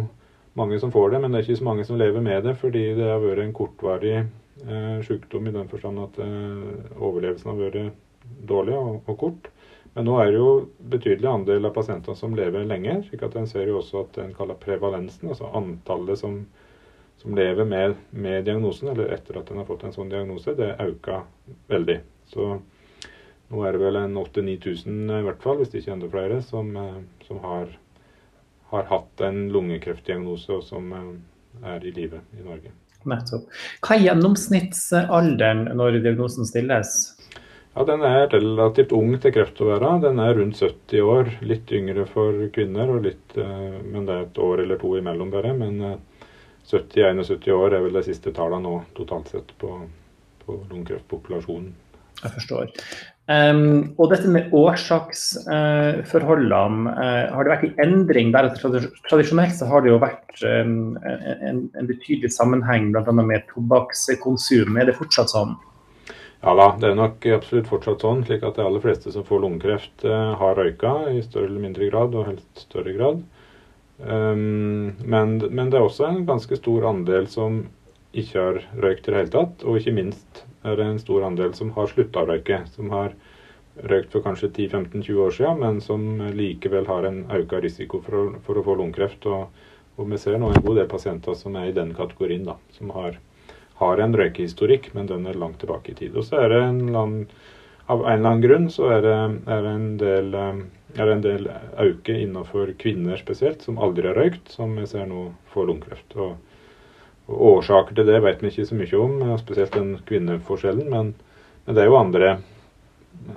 mange 0.57 0.79
som 0.79 0.91
får 0.91 1.13
det, 1.13 1.21
men 1.21 1.31
det 1.31 1.39
er 1.39 1.47
ikke 1.47 1.61
så 1.61 1.67
mange 1.67 1.85
som 1.87 1.99
lever 1.99 2.23
med 2.25 2.43
det, 2.47 2.55
fordi 2.59 2.83
det 2.97 3.07
har 3.09 3.21
vært 3.23 3.43
en 3.43 3.55
kortvarig 3.55 4.15
eh, 4.19 4.99
sykdom 5.05 5.49
i 5.49 5.55
den 5.55 5.69
forstand 5.71 6.01
at 6.03 6.19
eh, 6.23 6.95
overlevelsen 6.97 7.51
har 7.51 7.59
vært 7.59 7.99
dårlig 8.49 8.77
og, 8.77 9.01
og, 9.05 9.17
kort. 9.19 9.49
Men 9.95 10.05
nå 10.05 10.17
er 10.21 10.31
det 10.31 10.39
jo 10.39 10.49
betydelig 10.91 11.29
andel 11.31 11.69
av 11.69 11.75
pasienter 11.75 12.17
som 12.17 12.35
lever 12.37 12.67
lenge. 12.69 12.99
slik 13.07 13.23
at 13.25 13.35
En 13.35 13.47
ser 13.49 13.69
jo 13.69 13.79
også 13.79 14.03
at 14.05 14.19
en 14.23 14.33
kaller 14.37 14.59
prevalensen, 14.59 15.31
altså 15.31 15.49
antallet 15.57 16.19
som, 16.21 16.43
som 17.21 17.35
lever 17.35 17.65
med, 17.65 17.95
med, 18.11 18.43
diagnosen, 18.45 18.91
eller 18.93 19.13
etter 19.15 19.41
at 19.41 19.49
en 19.51 19.61
har 19.61 19.67
fått 19.69 19.87
en 19.87 19.95
sånn 19.95 20.11
diagnose, 20.11 20.55
det 20.57 20.75
øker 20.85 21.25
veldig. 21.71 21.99
Så 22.29 22.51
nå 23.49 23.65
er 23.65 23.73
det 23.73 23.81
vel 23.81 23.97
en 23.97 24.17
8000-9000 24.21 25.13
i 25.17 25.23
hvert 25.25 25.41
fall, 25.43 25.57
hvis 25.59 25.71
det 25.73 25.81
ikke 25.81 25.95
enda 25.97 26.11
flere, 26.13 26.41
som, 26.45 26.69
eh, 26.77 26.99
som 27.25 27.41
har, 27.45 27.73
har, 28.71 28.85
hatt 28.89 29.23
en 29.25 29.47
lungekreftdiagnose 29.53 30.53
og 30.57 30.63
som 30.67 30.91
eh, 30.93 31.09
er 31.75 31.85
i 31.85 31.93
live 31.95 32.21
i 32.37 32.45
Norge. 32.45 32.73
Nettopp. 33.09 33.47
Hva 33.85 33.95
er 33.95 34.05
gjennomsnittsalderen 34.09 35.69
når 35.79 36.01
diagnosen 36.03 36.47
stilles? 36.47 36.97
Ja, 37.75 37.85
Den 37.87 38.03
er 38.03 38.27
relativt 38.33 38.91
ung 38.97 39.13
til 39.21 39.33
kreft 39.33 39.61
å 39.63 39.69
være. 39.69 39.93
Den 40.03 40.19
er 40.19 40.35
rundt 40.35 40.59
70 40.59 41.05
år. 41.05 41.31
Litt 41.47 41.71
yngre 41.71 42.05
for 42.09 42.35
kvinner, 42.55 42.91
litt, 43.03 43.37
eh, 43.37 43.79
men 43.83 44.05
det 44.05 44.15
er 44.15 44.27
et 44.27 44.41
år 44.49 44.65
eller 44.65 44.81
to 44.81 44.95
imellom 44.99 45.31
bare. 45.33 45.53
Men 45.57 45.99
70-71 46.69 47.51
år 47.55 47.73
er 47.73 47.85
vel 47.85 47.95
de 47.97 48.03
siste 48.05 48.33
tallene 48.35 48.67
nå 48.67 48.75
totalt 48.97 49.31
sett 49.31 49.55
på, 49.61 49.71
på 50.43 50.57
lungekreftpopulasjonen. 50.69 51.71
Jeg 52.19 52.35
forstår. 52.35 52.71
Um, 53.29 53.93
og 54.01 54.07
dette 54.09 54.25
med 54.33 54.49
årsaksforholdene, 54.57 56.89
uh, 56.89 56.95
uh, 56.97 57.29
har 57.35 57.45
det 57.45 57.51
vært 57.51 57.65
en 57.67 57.75
endring 57.83 58.31
der? 58.33 58.47
Tradisjonelt 58.57 59.53
så 59.53 59.69
har 59.69 59.85
det 59.85 59.91
jo 59.91 59.99
vært 60.01 60.33
um, 60.41 60.97
en, 61.05 61.69
en, 61.77 61.85
betydelig 61.85 62.33
sammenheng 62.33 62.89
bl.a. 62.95 63.13
med 63.13 63.45
tobakkskonsum. 63.51 64.73
Er 64.81 64.89
det 64.89 64.97
fortsatt 64.97 65.29
sånn? 65.35 65.53
Ja 66.39 66.55
da, 66.57 66.67
det 66.81 66.89
er 66.89 66.97
nok 66.97 67.21
absolutt 67.35 67.69
fortsatt 67.69 68.01
sånn. 68.01 68.25
slik 68.25 68.41
at 68.47 68.57
de 68.57 68.65
aller 68.65 68.81
fleste 68.81 69.13
som 69.13 69.21
får 69.27 69.43
lungekreft, 69.45 69.97
uh, 70.09 70.33
har 70.39 70.57
røyka 70.57 71.13
i 71.13 71.21
større 71.21 71.45
eller 71.51 71.61
mindre 71.67 71.85
grad, 71.91 72.09
og 72.17 72.25
helst 72.31 72.49
større 72.65 72.93
grad. 72.97 73.21
Um, 73.99 74.95
men, 75.05 75.37
men, 75.51 75.69
det 75.69 75.77
er 75.77 75.85
også 75.85 76.07
en 76.07 76.25
ganske 76.25 76.55
stor 76.57 76.81
andel 76.95 77.29
som 77.29 77.69
ikke 78.13 78.41
har 78.41 78.61
røykt 78.81 79.07
i 79.07 79.11
det 79.11 79.17
hele 79.19 79.33
tatt, 79.33 79.65
og 79.65 79.77
ikke 79.79 79.95
minst 79.95 80.43
er 80.65 80.79
det 80.79 80.85
en 80.85 81.01
stor 81.01 81.25
andel 81.27 81.53
som 81.57 81.73
har 81.75 81.91
slutta 81.91 82.23
å 82.23 82.29
røyke. 82.29 82.63
Som 82.73 82.89
har 82.93 83.13
røykt 83.89 84.15
for 84.15 84.25
kanskje 84.25 84.49
10-15-20 84.49 85.19
år 85.25 85.35
siden, 85.35 85.59
men 85.61 85.81
som 85.83 86.05
likevel 86.35 86.89
har 86.89 87.07
en 87.07 87.21
økt 87.37 87.53
risiko 87.63 88.01
for 88.05 88.19
å, 88.19 88.23
for 88.45 88.59
å 88.59 88.65
få 88.65 88.75
lungekreft. 88.79 89.29
Og, 89.29 89.61
og, 89.95 90.03
vi 90.09 90.19
ser 90.19 90.39
nå 90.39 90.49
en 90.51 90.65
god 90.65 90.81
del 90.81 90.89
pasienter 90.91 91.37
som 91.37 91.55
er 91.59 91.69
i 91.69 91.75
den 91.75 91.93
kategorien, 91.97 92.47
da, 92.47 92.57
som 92.75 92.91
har, 92.97 93.19
har 93.83 94.03
en 94.03 94.17
røykehistorikk, 94.17 94.91
men 94.97 95.07
den 95.11 95.29
er 95.29 95.39
langt 95.39 95.61
tilbake 95.63 95.93
i 95.93 96.01
tid. 96.01 96.17
Og 96.17 96.27
så 96.27 96.43
er 96.43 96.53
det 96.53 96.65
en 96.65 96.83
land, 96.95 97.37
av 97.89 98.03
en 98.03 98.19
eller 98.19 98.29
annen 98.29 98.43
grunn 98.43 98.67
så 98.69 98.91
er 98.93 99.05
det, 99.05 99.15
er 99.49 99.63
det 99.65 99.71
en 99.73 99.87
del 99.97 100.35
er 100.37 101.05
det 101.05 101.13
en 101.13 101.23
del 101.23 101.47
økning 101.81 102.19
innenfor 102.23 102.71
kvinner 102.81 103.17
spesielt, 103.21 103.61
som 103.65 103.79
aldri 103.81 104.09
har 104.09 104.17
røykt, 104.17 104.49
som 104.53 104.75
vi 104.77 104.85
ser 104.89 105.05
nå 105.09 105.27
får 105.53 105.67
lungekreft. 105.69 106.15
Og 106.17 106.48
Årsaker 107.29 107.95
til 107.95 108.07
det 108.09 108.21
vet 108.25 108.41
vi 108.41 108.49
ikke 108.49 108.65
så 108.65 108.77
mye 108.77 108.99
om, 108.99 109.19
spesielt 109.37 109.75
den 109.75 109.91
kvinneforskjellen. 110.09 110.89
Men, 110.89 111.11
men 111.65 111.77
det 111.77 111.83
er 111.83 111.89
jo 111.91 111.99
andre, 111.99 112.31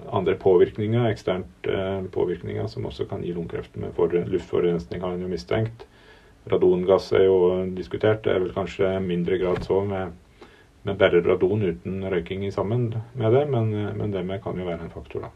andre 0.08 0.36
påvirkninger, 0.40 1.10
eksternt 1.10 1.68
eh, 1.68 2.00
påvirkninger 2.14 2.70
som 2.72 2.88
også 2.88 3.06
kan 3.10 3.24
gi 3.24 3.34
lungekreft. 3.36 3.76
Med 3.76 3.98
luftforurensning 4.32 5.04
har 5.04 5.12
en 5.12 5.26
jo 5.26 5.30
mistenkt. 5.30 5.84
Radongass 6.50 7.12
er 7.14 7.26
jo 7.28 7.36
diskutert. 7.76 8.24
Det 8.24 8.32
er 8.32 8.42
vel 8.42 8.56
kanskje 8.56 8.96
mindre 9.04 9.38
grad 9.42 9.62
så 9.66 9.82
med, 9.86 10.16
med 10.88 10.98
bare 10.98 11.22
radon 11.22 11.62
uten 11.68 12.00
røyking 12.10 12.48
sammen 12.52 12.88
med 13.14 13.36
det, 13.36 13.44
men, 13.52 13.70
men 13.98 14.14
det 14.14 14.24
med 14.26 14.42
kan 14.42 14.58
jo 14.58 14.66
være 14.66 14.88
en 14.88 14.94
faktor, 14.94 15.28
da. 15.28 15.32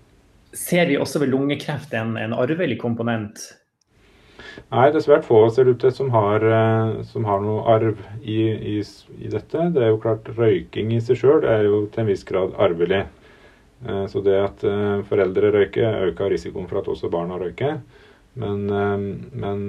Ser 0.57 0.89
vi 0.89 0.97
også 0.97 1.21
ved 1.21 1.29
lungekreft 1.35 1.93
en, 1.95 2.17
en 2.17 2.33
arvelig 2.33 2.79
komponent? 2.81 3.45
Nei, 4.73 4.89
det 4.91 5.01
er 5.01 5.05
svært 5.05 5.27
få 5.27 5.43
ser 5.53 5.67
det 5.67 5.77
ut 5.77 5.85
til 5.85 5.93
som 5.95 6.09
har, 6.15 6.43
eh, 6.43 7.03
som 7.11 7.27
har 7.29 7.45
noe 7.45 7.63
arv 7.71 8.01
i, 8.23 8.41
i, 8.75 8.79
i, 9.19 9.29
dette. 9.33 9.69
Det 9.75 9.83
er 9.83 9.93
jo 9.93 10.01
klart 10.03 10.31
Røyking 10.37 10.95
i 10.97 11.03
seg 11.05 11.21
sjøl 11.21 11.47
er 11.49 11.67
jo 11.69 11.85
til 11.93 12.03
en 12.03 12.11
viss 12.11 12.25
grad 12.27 12.57
arvelig. 12.63 13.05
Eh, 13.87 14.03
så 14.11 14.23
det 14.25 14.37
at 14.41 14.65
eh, 14.67 15.05
foreldre 15.09 15.53
røyker, 15.55 16.11
øker 16.11 16.33
risikoen 16.33 16.69
for 16.71 16.81
at 16.81 16.91
også 16.93 17.13
barna 17.13 17.39
røyker. 17.43 17.79
Men, 18.37 18.67
men 19.33 19.63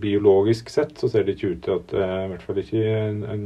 biologisk 0.00 0.70
sett 0.72 0.94
så 0.96 1.10
ser 1.12 1.26
det 1.26 1.34
ikke 1.34 1.50
ut 1.50 1.58
til 1.66 1.74
at 1.74 1.90
det 1.90 2.00
er 2.00 2.22
i 2.22 2.30
hvert 2.30 2.46
fall 2.46 2.60
ikke 2.62 2.84
en, 2.96 3.18
en 3.28 3.42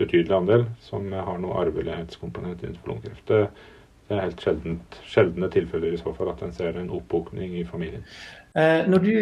betydelig 0.00 0.34
andel 0.34 0.64
som 0.82 1.06
har 1.14 1.38
noe 1.38 1.60
arvelighetskomponent 1.60 2.64
innenfor 2.64 2.90
lungekreft. 2.90 3.30
Det, 3.30 3.44
er 4.10 4.24
helt 4.24 4.42
sjeldent, 4.42 4.98
sjeldne 5.06 5.52
tilfeller 5.54 5.94
i 5.94 6.00
så 6.02 6.10
fall 6.18 6.32
at 6.32 6.42
en 6.42 6.56
ser 6.56 6.74
en 6.80 6.90
oppbukning 6.98 7.54
i 7.60 7.62
familien. 7.68 8.02
Når 8.90 9.06
du 9.06 9.14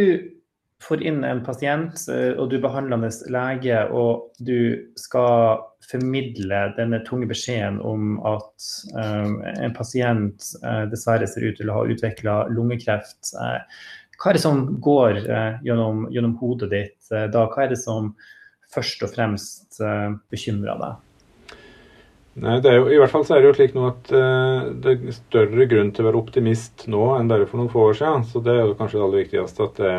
får 0.82 1.02
inn 1.06 1.22
en 1.24 1.42
pasient, 1.46 1.94
eh, 2.10 2.32
og 2.36 2.50
du 2.50 2.56
er 2.58 2.64
behandlende 2.64 3.10
lege, 3.32 3.84
og 3.94 4.32
du 4.42 4.78
skal 4.98 5.62
formidle 5.88 6.64
denne 6.78 7.02
tunge 7.06 7.28
beskjeden 7.30 7.80
om 7.86 8.16
at 8.28 8.68
um, 8.94 9.40
en 9.42 9.74
pasient 9.76 10.46
uh, 10.62 10.84
dessverre 10.90 11.26
ser 11.28 11.48
ut 11.48 11.58
til 11.58 11.72
å 11.72 11.80
ha 11.80 11.86
utvikla 11.90 12.36
lungekreft, 12.54 13.34
hva 14.22 14.30
er 14.30 14.38
det 14.38 14.44
som 14.44 14.60
går 14.78 15.24
gjennom, 15.66 16.04
gjennom, 16.14 16.36
hodet 16.38 16.68
ditt 16.70 17.08
da? 17.10 17.48
Hva 17.50 17.64
er 17.64 17.72
det 17.72 17.80
som 17.82 18.12
først 18.70 19.02
og 19.02 19.10
fremst 19.16 19.80
bekymrer 20.30 20.78
deg? 20.78 21.00
Nei, 22.32 22.54
det 22.64 22.70
er 22.70 22.78
jo, 22.78 22.84
I 22.88 22.96
hvert 22.96 23.12
fall 23.12 23.26
så 23.28 23.34
er 23.36 23.42
det 23.42 23.50
jo 23.50 23.56
slik 23.58 23.74
nå 23.76 23.82
at 23.90 24.10
uh, 24.16 24.70
det 24.80 24.92
er 24.94 25.16
større 25.18 25.66
grunn 25.68 25.90
til 25.92 26.04
å 26.04 26.06
være 26.06 26.20
optimist 26.22 26.86
nå 26.88 27.10
enn 27.18 27.28
bare 27.28 27.44
for 27.48 27.60
noen 27.60 27.72
få 27.72 27.82
år 27.90 27.98
siden. 27.98 28.24
Så 28.24 28.40
det 28.44 28.54
er 28.54 28.62
jo 28.70 28.76
kanskje 28.78 28.96
det 28.96 29.04
aller 29.06 29.20
viktigste. 29.20 29.66
At 29.66 29.80
det, 29.82 29.90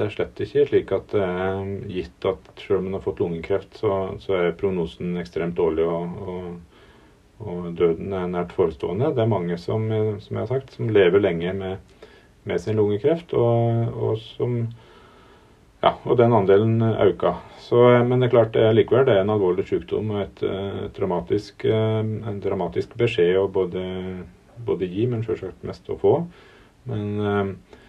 det 0.00 0.06
er 0.06 0.16
slett 0.16 0.42
ikke 0.42 0.64
slik 0.66 0.94
at 0.96 1.14
det 1.14 1.22
er 1.22 1.68
gitt 1.94 2.26
at 2.32 2.50
selv 2.64 2.80
om 2.80 2.88
man 2.88 2.96
har 2.98 3.04
fått 3.04 3.22
lungekreft, 3.22 3.78
så, 3.78 4.00
så 4.24 4.34
er 4.40 4.56
prognosen 4.58 5.14
ekstremt 5.22 5.54
dårlig 5.60 5.86
og, 5.86 6.18
og, 6.26 6.82
og, 7.46 7.68
døden 7.78 8.18
er 8.18 8.34
nært 8.34 8.56
forestående. 8.58 9.12
Det 9.14 9.22
er 9.22 9.30
mange 9.36 9.60
som, 9.62 9.86
som 10.18 10.40
jeg 10.40 10.42
har 10.42 10.50
sagt, 10.50 10.74
som 10.74 10.90
lever 10.90 11.22
lenge 11.22 11.54
med, 11.54 12.02
med 12.50 12.66
sin 12.66 12.82
lungekreft, 12.82 13.30
og, 13.38 13.94
og 13.94 14.18
som 14.24 14.64
ja, 15.86 15.92
og 16.04 16.18
den 16.18 16.34
andelen 16.34 16.82
øka. 16.82 17.36
Så, 17.66 17.80
men 18.06 18.20
det 18.20 18.28
er 18.28 18.34
klart 18.34 18.58
likevel 18.76 19.06
det 19.08 19.16
er 19.16 19.24
en 19.24 19.32
alvorlig 19.34 19.66
sykdom 19.66 20.12
og 20.14 20.20
et, 20.22 20.42
et 20.46 20.98
dramatisk, 20.98 21.64
eh, 21.66 22.02
en 22.30 22.42
dramatisk 22.42 22.94
beskjed 22.98 23.40
å 23.40 23.48
både, 23.50 23.82
både, 24.66 24.86
gi, 24.90 25.08
men 25.10 25.24
selvsagt 25.26 25.66
mest 25.66 25.90
å 25.90 25.98
få. 25.98 26.20
Men, 26.86 27.08
eh, 27.18 27.80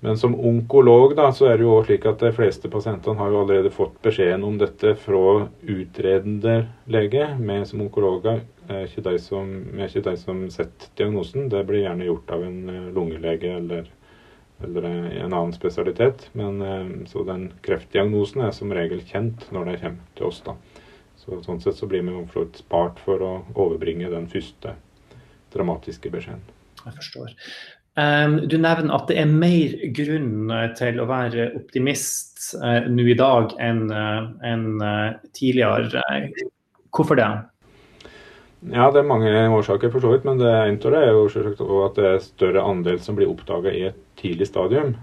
men, 0.00 0.16
som 0.16 0.36
onkolog 0.38 1.16
da, 1.18 1.28
så 1.34 1.50
er 1.50 1.58
det 1.58 1.66
jo 1.66 1.74
også 1.74 1.90
slik 1.90 2.06
at 2.08 2.22
de 2.22 2.32
fleste 2.36 2.70
pasientene 2.72 3.18
har 3.18 3.34
jo 3.34 3.42
allerede 3.42 3.74
fått 3.74 3.98
beskjeden 4.04 4.46
om 4.46 4.56
dette 4.60 4.94
fra 5.02 5.48
utredende 5.66 6.56
lege. 6.88 7.28
Vi 7.36 7.58
som 7.68 7.84
onkologer 7.84 8.44
er 8.70 8.86
ikke 8.86 9.04
de 9.10 9.16
som, 9.20 9.52
er 9.76 9.90
ikke 9.90 10.16
som 10.20 10.46
setter 10.54 10.92
diagnosen. 10.96 11.50
Det 11.52 11.66
blir 11.68 11.84
gjerne 11.84 12.08
gjort 12.08 12.32
av 12.38 12.48
en 12.48 12.58
eh, 12.72 12.90
lungelege 12.96 13.56
eller 13.58 13.92
eller 14.64 14.82
en 14.82 15.32
annen 15.32 15.52
spesialitet. 15.52 16.28
Men, 16.32 16.62
eh, 16.62 17.06
så 17.06 17.24
den 17.24 17.52
kreftdiagnosen 17.62 18.42
er 18.46 18.52
som 18.56 18.72
regel 18.74 19.02
kjent 19.06 19.48
når 19.54 19.72
det 19.72 19.80
kommer 19.80 20.12
til 20.18 20.30
oss. 20.30 20.42
da. 20.46 20.56
Så, 21.16 21.40
sånn 21.44 21.60
sett 21.60 21.76
så 21.76 21.88
blir 21.90 22.02
vi 22.06 22.46
spart 22.56 23.00
for 23.04 23.22
å 23.22 23.32
overbringe 23.54 24.10
den 24.10 24.28
første 24.30 24.76
dramatiske 25.52 26.10
beskjeden. 26.10 26.44
Jeg 26.84 26.94
forstår. 26.94 27.34
Du 27.98 28.54
nevner 28.62 28.92
at 28.94 29.08
det 29.10 29.16
er 29.18 29.26
mer 29.26 29.72
grunn 29.90 30.50
eh, 30.54 30.68
til 30.78 31.00
å 31.02 31.08
være 31.10 31.50
optimist 31.58 32.52
nå 32.62 33.04
i 33.10 33.16
dag 33.18 33.50
enn 33.58 33.90
enn 33.90 34.68
tidligere. 35.34 36.04
Hvorfor 36.94 37.18
det? 37.18 37.26
Ja, 38.66 38.88
det 38.90 39.02
er 39.02 39.06
mange 39.06 39.30
årsaker 39.54 39.90
for 39.92 40.02
så 40.02 40.10
vidt, 40.10 40.24
men 40.26 40.40
det 40.40 40.50
ene 40.50 40.78
av 40.78 40.94
det 40.94 41.00
er 41.00 41.12
jo 41.14 41.26
selvsagt 41.30 41.60
at 41.62 41.98
det 41.98 42.06
er 42.08 42.24
større 42.24 42.64
andel 42.66 42.98
som 43.02 43.18
blir 43.18 43.30
oppdaga 43.30 43.70
i 43.70 43.84
et 43.90 44.00
tidlig 44.18 44.48
stadium. 44.50 44.94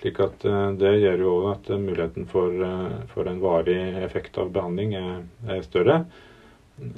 slik 0.00 0.20
at 0.20 0.44
uh, 0.44 0.72
Det 0.78 0.92
gjør 1.00 1.24
jo 1.24 1.32
òg 1.38 1.50
at 1.54 1.72
muligheten 1.80 2.26
for, 2.26 2.50
uh, 2.50 3.02
for, 3.12 3.28
en 3.28 3.40
varig 3.42 3.78
effekt 4.02 4.38
av 4.38 4.52
behandling 4.52 4.94
er, 4.98 5.20
er 5.48 5.62
større. 5.62 6.04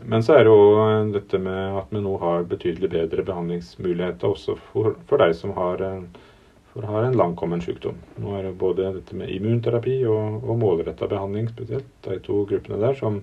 Men 0.05 0.25
så 0.25 0.39
er 0.39 0.47
det 0.47 0.53
jo 0.55 1.11
dette 1.13 1.39
med 1.39 1.77
at 1.83 1.91
vi 1.93 2.01
nå 2.01 2.15
har 2.23 2.49
betydelig 2.49 2.89
bedre 2.95 3.23
behandlingsmuligheter 3.27 4.33
også 4.33 4.57
for, 4.71 4.97
for 5.07 5.21
de 5.21 5.35
som 5.37 5.53
har 5.59 5.83
en, 5.85 6.07
har 6.81 7.05
en 7.05 7.19
langkommen 7.21 7.61
sykdom. 7.61 7.99
Nå 8.17 8.39
er 8.39 8.49
det 8.49 8.55
både 8.57 8.95
dette 8.95 9.17
med 9.17 9.29
immunterapi 9.35 9.99
og, 10.09 10.41
og 10.49 10.63
målretta 10.63 11.09
behandling 11.11 11.51
spesielt, 11.53 11.93
de 12.09 12.17
to 12.25 12.47
gruppene 12.49 12.81
der, 12.81 12.97
som, 12.97 13.21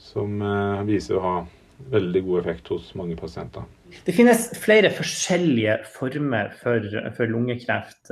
som 0.00 0.40
viser 0.88 1.20
å 1.20 1.26
ha 1.26 1.36
veldig 1.92 2.22
god 2.26 2.40
effekt 2.42 2.70
hos 2.72 2.92
mange 2.98 3.16
pasienter. 3.18 3.66
Det 4.04 4.12
finnes 4.12 4.48
flere 4.60 4.90
forskjellige 4.92 5.78
former 5.94 6.50
for, 6.60 6.84
for 7.16 7.30
lungekreft. 7.30 8.10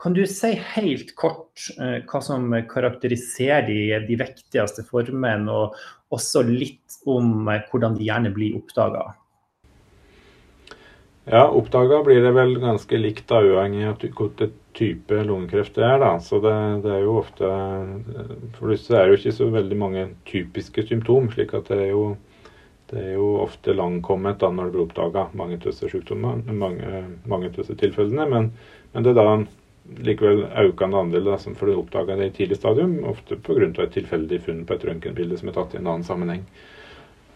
Kan 0.00 0.16
du 0.16 0.22
si 0.30 0.54
helt 0.76 1.14
kort 1.18 1.66
uh, 1.76 1.98
hva 2.08 2.20
som 2.24 2.48
karakteriserer 2.70 3.66
de, 3.68 3.80
de 4.08 4.20
viktigste 4.20 4.86
formene, 4.88 5.50
og, 5.50 5.76
også 6.10 6.42
litt 6.46 7.00
om 7.08 7.46
hvordan 7.46 7.96
de 7.98 8.06
gjerne 8.08 8.32
blir 8.34 8.56
oppdaga. 8.58 9.12
Ja, 11.30 11.44
oppdaga 11.46 12.00
blir 12.02 12.24
det 12.24 12.32
vel 12.34 12.56
ganske 12.58 12.98
likt, 12.98 13.26
da, 13.30 13.42
uavhengig 13.44 13.84
av 13.86 14.00
hvilken 14.02 14.54
type 14.74 15.20
lungekreft 15.28 15.76
det 15.78 15.84
er. 15.86 16.00
da. 16.02 16.14
Så 16.24 16.40
det, 16.42 16.54
det, 16.86 16.96
er 16.96 17.04
jo 17.04 17.18
ofte 17.20 17.50
For 18.56 18.72
det 18.72 18.98
er 18.98 19.10
jo 19.10 19.18
ikke 19.18 19.36
så 19.36 19.50
veldig 19.52 19.78
mange 19.78 20.06
typiske 20.26 20.86
symptom. 20.88 21.30
slik 21.30 21.54
at 21.54 21.70
det 21.70 21.78
er 21.84 21.92
jo, 21.92 22.04
det 22.90 22.98
er 23.00 23.12
jo 23.14 23.36
ofte 23.44 23.74
langkommet 23.76 24.40
da 24.42 24.50
når 24.50 24.68
det 24.68 24.74
blir 24.74 24.84
oppdaga 24.88 25.28
mange 25.38 25.60
av 25.60 25.68
disse 25.68 25.86
mange, 26.10 27.50
av 27.50 27.76
tilfellene. 27.78 28.26
Men, 28.26 28.50
men, 28.92 29.06
det 29.06 29.12
er 29.12 29.18
da 29.20 30.02
likevel 30.06 30.42
økende 30.64 30.98
andel 30.98 31.30
da, 31.30 31.38
som 31.38 31.54
får 31.58 31.72
oppdaga 31.76 32.18
det 32.18 32.30
i 32.30 32.34
tidlig 32.40 32.58
stadium, 32.58 32.98
ofte 33.06 33.38
pga. 33.38 33.70
et 33.70 33.94
tilfeldig 33.94 34.40
funn 34.42 34.64
på 34.66 34.74
et 34.74 34.84
røntgenbilde 34.90 35.38
som 35.38 35.48
er 35.48 35.58
tatt 35.58 35.74
i 35.74 35.80
en 35.80 35.86
annen 35.86 36.06
sammenheng. 36.06 36.44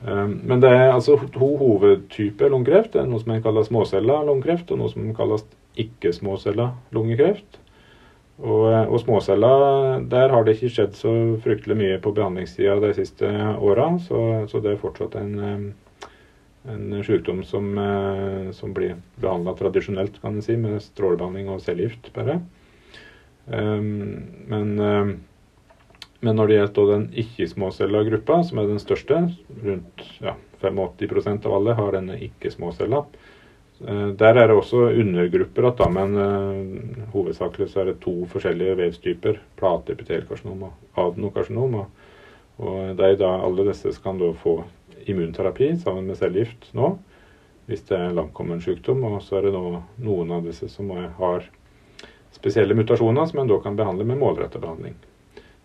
Ehm, 0.07 0.41
men 0.45 0.61
det 0.61 0.71
er 0.71 0.93
altså 0.93 1.17
to 1.33 1.55
hovedtyper 1.61 2.51
lungekreft. 2.51 2.93
Det 2.93 3.03
er 3.03 3.11
noe 3.11 3.23
som 3.23 3.37
kalles 3.43 3.71
småcella 3.71 4.23
lungekreft, 4.27 4.71
og 4.75 4.83
noe 4.83 4.93
som 4.93 5.13
kalles 5.17 5.47
ikke-småcella 5.81 6.73
lungekreft. 6.95 7.61
Og, 8.43 8.65
eh, 8.73 8.89
og 8.89 8.99
småcella, 9.03 9.51
der 10.11 10.33
har 10.33 10.45
det 10.45 10.57
ikke 10.57 10.73
skjedd 10.75 10.97
så 10.99 11.13
fryktelig 11.45 11.77
mye 11.79 11.99
på 12.03 12.15
behandlingstida 12.17 12.81
de 12.83 12.91
siste 12.97 13.31
åra, 13.55 13.93
så, 14.03 14.23
så, 14.51 14.63
det 14.65 14.73
er 14.75 14.81
fortsatt 14.81 15.15
en, 15.21 15.35
eh, 15.39 16.09
en 16.75 17.05
sykdom 17.07 17.45
som, 17.47 17.71
eh, 17.79 18.51
som 18.57 18.75
blir 18.75 18.97
behandla 19.23 19.55
tradisjonelt, 19.61 20.19
kan 20.23 20.41
en 20.41 20.47
si, 20.47 20.59
med 20.59 20.83
strålebehandling 20.83 21.53
og 21.55 21.63
cellegift 21.63 22.11
bare. 22.17 22.41
Um, 23.45 24.25
men 24.49 24.71
men 26.25 26.39
når 26.39 26.49
det 26.49 26.57
gjelder 26.57 26.91
den 26.95 27.03
ikke-småcella 27.21 28.01
gruppa, 28.07 28.39
som 28.49 28.61
er 28.61 28.69
den 28.71 28.81
største, 28.81 29.19
rundt 29.65 30.05
ja, 30.25 30.33
85 30.63 31.45
av 31.45 31.57
alle 31.59 31.75
har 31.77 31.91
denne 31.93 32.17
ikke-småcella. 32.25 33.03
Eh, 33.89 34.09
der 34.17 34.39
er 34.41 34.49
det 34.49 34.57
også 34.57 34.89
undergrupper, 34.89 35.71
da, 35.77 35.89
men 35.93 36.15
uh, 36.17 37.09
hovedsakelig 37.13 37.69
så 37.71 37.83
er 37.83 37.91
det 37.91 38.01
to 38.01 38.15
forskjellige 38.31 38.77
vevstyper. 38.79 39.41
Plateepitelkarsinom 39.61 40.63
og 40.69 41.03
adenokarsinom. 41.03 41.75
Og, 41.83 42.79
de, 42.97 43.11
da, 43.21 43.33
alle 43.45 43.67
disse 43.69 43.93
kan 44.03 44.21
da 44.21 44.31
få 44.41 44.63
immunterapi 45.11 45.75
sammen 45.83 46.07
med 46.09 46.17
cellegift 46.17 46.71
nå, 46.73 46.95
hvis 47.69 47.85
det 47.91 47.99
er 47.99 48.15
langkommen 48.17 48.63
sykdom. 48.65 49.05
Og 49.11 49.21
så 49.27 49.41
er 49.41 49.49
det 49.49 49.57
nå 49.57 49.83
noen 50.07 50.33
av 50.33 50.47
disse 50.49 50.71
som 50.73 50.93
har 51.19 51.51
spesielle 52.35 52.77
mutasjoner 52.79 53.29
som 53.29 53.43
en 53.43 53.51
da 53.51 53.61
kan 53.63 53.77
behandle 53.77 54.07
med 54.09 54.23
målrettet 54.23 54.63
behandling. 54.63 54.97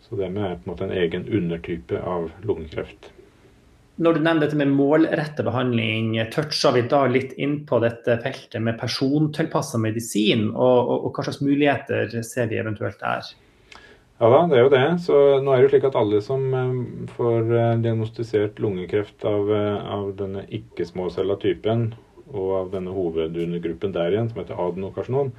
Så 0.03 0.17
det 0.17 0.27
er 0.27 0.35
på 0.35 0.43
en 0.43 0.67
måte 0.73 0.89
en 0.89 0.97
egen 0.97 1.27
undertype 1.29 2.01
av 2.01 2.31
lungekreft. 2.43 3.13
Når 3.99 4.15
du 4.15 4.21
nevner 4.23 4.45
dette 4.45 4.55
med 4.55 4.71
målrettet 4.71 5.43
behandling, 5.43 6.13
toucher 6.31 6.71
vi 6.77 6.85
da 6.87 7.01
litt 7.11 7.33
inn 7.35 7.57
på 7.67 7.81
dette 7.83 8.15
feltet 8.23 8.63
med 8.63 8.77
persontilpassa 8.79 9.79
medisin, 9.81 10.45
og, 10.53 10.77
og, 10.79 10.97
og, 11.01 11.09
hva 11.17 11.25
slags 11.27 11.41
muligheter 11.43 12.13
ser 12.23 12.47
vi 12.47 12.61
eventuelt 12.61 13.01
der? 13.03 13.27
Ja 14.19 14.29
da, 14.31 14.39
det 14.51 14.57
er 14.57 14.65
jo 14.65 14.71
det. 14.71 14.85
Så 15.03 15.17
nå 15.43 15.51
er 15.51 15.59
det 15.59 15.65
jo 15.65 15.71
slik 15.73 15.87
at 15.87 15.97
alle 15.99 16.19
som 16.23 16.41
eh, 16.51 16.79
får 17.15 17.51
eh, 17.55 17.75
diagnostisert 17.83 18.59
lungekreft 18.59 19.23
av, 19.27 19.51
eh, 19.55 19.91
av 19.95 20.09
denne 20.19 20.43
ikke-småcella 20.47 21.35
typen, 21.39 21.89
og 22.29 22.49
av 22.57 22.73
denne 22.73 22.91
hovedundergruppen 22.95 23.95
der 23.95 24.11
igjen, 24.11 24.27
som 24.31 24.41
heter 24.41 24.59
adenokarsinom, 24.59 25.31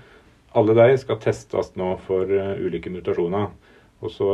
alle 0.57 0.77
de 0.77 1.01
skal 1.01 1.21
testes 1.23 1.75
nå 1.79 1.95
for 2.07 2.29
ulike 2.59 2.91
mutasjoner. 2.91 3.53
Og 4.01 4.11
så 4.11 4.33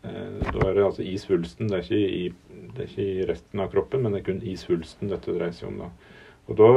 da 0.00 0.68
er 0.68 0.76
det 0.76 0.84
altså 0.84 1.02
i 1.02 1.16
svulsten. 1.18 1.66
Det 1.68 1.80
er, 1.80 1.82
ikke 1.82 1.98
i, 1.98 2.28
det 2.74 2.84
er 2.84 2.88
ikke 2.88 3.06
i 3.06 3.26
resten 3.28 3.62
av 3.62 3.70
kroppen, 3.72 4.02
men 4.04 4.14
det 4.14 4.22
er 4.22 4.28
kun 4.30 4.42
i 4.46 4.56
svulsten 4.58 5.10
dette 5.10 5.34
dreier 5.34 5.54
seg 5.56 5.70
om. 5.70 5.84
da. 5.84 5.90
Og 6.50 6.56
da, 6.58 6.68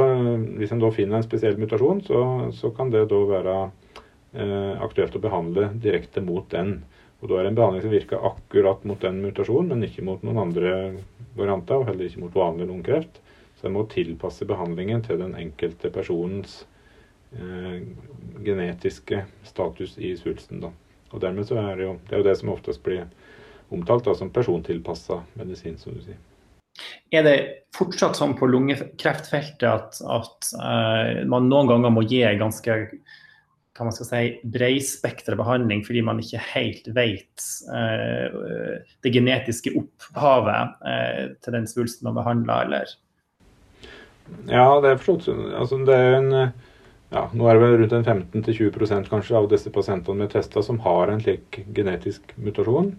Hvis 0.58 0.72
en 0.74 0.82
da 0.82 0.90
finner 0.94 1.18
en 1.18 1.26
spesiell 1.26 1.58
mutasjon, 1.58 2.02
så, 2.06 2.20
så 2.54 2.70
kan 2.74 2.92
det 2.94 3.06
da 3.10 3.20
være 3.26 3.56
eh, 3.64 4.82
aktuelt 4.84 5.16
å 5.18 5.22
behandle 5.22 5.70
direkte 5.82 6.22
mot 6.22 6.46
den. 6.52 6.82
Og 7.20 7.30
Da 7.30 7.38
er 7.38 7.46
det 7.46 7.54
en 7.54 7.58
behandling 7.58 7.82
som 7.82 7.94
virker 7.94 8.26
akkurat 8.28 8.84
mot 8.84 9.00
den 9.00 9.22
mutasjonen, 9.24 9.72
men 9.72 9.88
ikke 9.88 10.04
mot 10.06 10.22
noen 10.22 10.42
andre 10.42 10.74
varianter, 11.38 11.80
og 11.80 11.88
heller 11.88 12.06
ikke 12.06 12.22
mot 12.22 12.36
vanlig 12.36 12.68
lungekreft. 12.68 13.20
Så 13.56 13.66
en 13.68 13.76
må 13.78 13.86
tilpasse 13.90 14.46
behandlingen 14.46 15.02
til 15.06 15.18
den 15.22 15.34
enkelte 15.38 15.90
personens 15.94 16.64
eh, 17.32 17.80
genetiske 18.44 19.24
status 19.48 19.96
i 19.98 20.14
svulsten. 20.20 20.60
da. 20.60 20.74
Og 21.14 21.22
dermed 21.22 21.46
så 21.48 21.58
er 21.62 21.78
det 21.78 21.86
jo 21.86 21.94
det, 22.02 22.12
er 22.12 22.22
jo 22.22 22.28
det 22.28 22.36
som 22.38 22.50
oftest 22.52 22.82
blir 22.84 23.06
omtalt 23.72 24.06
da, 24.06 24.14
som 24.18 24.32
persontilpassa 24.32 25.20
medisin, 25.38 25.78
som 25.80 25.96
du 25.96 26.02
sier. 26.04 26.20
Er 27.14 27.22
det 27.22 27.36
fortsatt 27.76 28.18
sånn 28.18 28.34
på 28.38 28.48
lungekreftfeltet 28.50 29.66
at, 29.68 30.00
at 30.02 30.48
uh, 30.58 31.22
man 31.30 31.46
noen 31.50 31.70
ganger 31.70 31.94
må 31.94 32.02
gi 32.08 32.24
ganske 32.40 32.80
kan 33.74 33.88
man 33.88 33.94
skal 33.94 34.06
si, 34.06 34.50
breispektra 34.54 35.34
behandling 35.38 35.80
fordi 35.86 36.02
man 36.06 36.20
ikke 36.22 36.42
helt 36.52 36.86
vet 36.94 37.46
uh, 37.70 38.82
det 39.02 39.14
genetiske 39.14 39.72
opphavet 39.78 40.76
uh, 40.82 41.24
til 41.42 41.56
den 41.56 41.66
svulsten 41.70 42.10
man 42.10 42.18
behandler, 42.18 42.68
eller? 42.68 42.94
Ja, 44.48 44.68
det 44.82 44.94
er 44.94 45.02
forstått. 45.02 45.26
Altså, 45.58 45.78
det 45.86 45.98
er 45.98 46.14
en 46.18 46.30
ja, 47.14 47.28
nå 47.30 47.46
er 47.46 47.54
det 47.54 47.62
vel 47.62 47.76
rundt 47.78 48.08
15-20 48.08 49.10
kanskje 49.10 49.36
av 49.38 49.46
disse 49.50 49.70
pasientene 49.70 50.24
vi 50.24 50.32
testa 50.32 50.62
som 50.66 50.80
har 50.82 51.12
en 51.12 51.20
slik 51.22 51.60
genetisk 51.76 52.32
mutasjon. 52.34 52.94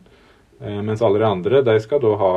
Eh, 0.61 0.81
mens 0.81 1.01
alle 1.01 1.19
de 1.19 1.25
andre 1.27 1.61
de 1.61 1.79
skal 1.83 2.01
da 2.03 2.13
ha, 2.19 2.31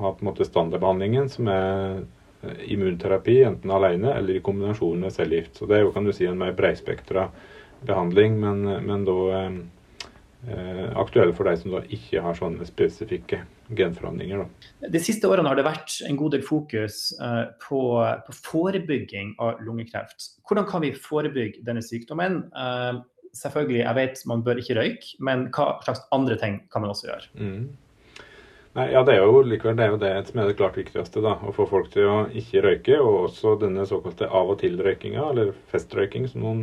ha 0.00 0.12
på 0.12 0.24
en 0.24 0.30
måte 0.30 0.46
standardbehandlingen, 0.48 1.28
som 1.32 1.50
er 1.52 1.98
eh, 2.42 2.62
immunterapi, 2.72 3.42
enten 3.44 3.72
alene 3.74 4.14
eller 4.16 4.38
i 4.38 4.44
kombinasjon 4.44 5.04
med 5.04 5.14
cellegift. 5.14 5.58
Så 5.58 5.68
det 5.68 5.78
er 5.78 5.86
jo 5.86 5.92
kan 5.96 6.08
du 6.08 6.14
si 6.16 6.28
en 6.28 6.40
mer 6.40 6.56
breispektra 6.56 7.28
behandling, 7.86 8.40
men, 8.40 8.64
men 8.86 9.04
da 9.06 9.18
eh, 9.36 9.58
aktuell 10.48 10.96
aktuelle 11.02 11.34
for 11.36 11.50
de 11.50 11.56
som 11.60 11.72
da 11.74 11.84
ikke 11.92 12.22
har 12.22 12.36
sånne 12.38 12.66
spesifikke 12.66 13.42
genforandringer. 13.76 14.44
Da. 14.44 14.88
De 14.94 15.00
siste 15.02 15.28
årene 15.28 15.50
har 15.50 15.58
det 15.58 15.66
vært 15.66 15.98
en 16.08 16.18
god 16.18 16.36
del 16.36 16.44
fokus 16.46 17.10
eh, 17.20 17.44
på, 17.66 17.82
på, 18.26 18.36
forebygging 18.48 19.34
av 19.42 19.60
lungekreft. 19.66 20.32
Hvordan 20.48 20.68
kan 20.70 20.84
vi 20.86 20.94
forebygge 20.96 21.64
denne 21.66 21.82
sykdommen? 21.84 22.46
Uh, 22.54 23.02
selvfølgelig, 23.36 23.82
jeg 23.82 23.98
vet 23.98 24.24
man 24.30 24.46
bør 24.46 24.62
ikke 24.62 24.78
røyke, 24.78 25.12
men 25.24 25.48
hva 25.54 25.74
slags 25.84 26.04
andre 26.14 26.38
ting 26.40 26.62
kan 26.72 26.84
man 26.84 26.94
også 26.94 27.10
gjøre? 27.10 27.30
Mm. 27.34 27.68
Nei, 28.76 28.90
ja, 28.92 29.00
det 29.02 29.16
er 29.16 29.24
jo 29.24 29.40
likevel 29.42 29.78
det, 29.78 29.86
er 29.86 29.94
jo 29.94 30.00
det 30.02 30.10
som 30.28 30.38
er 30.38 30.50
det 30.50 30.58
klart 30.58 30.76
viktigste. 30.78 31.22
da, 31.24 31.34
Å 31.42 31.54
få 31.56 31.64
folk 31.66 31.88
til 31.90 32.06
å 32.06 32.18
ikke 32.36 32.62
røyke. 32.62 32.98
Og 33.02 33.24
også 33.28 33.56
denne 33.62 33.86
såkalte 33.88 34.28
av-og-til-røykinga, 34.28 35.24
eller 35.32 35.54
festrøyking, 35.72 36.28
som 36.30 36.44
noen 36.44 36.60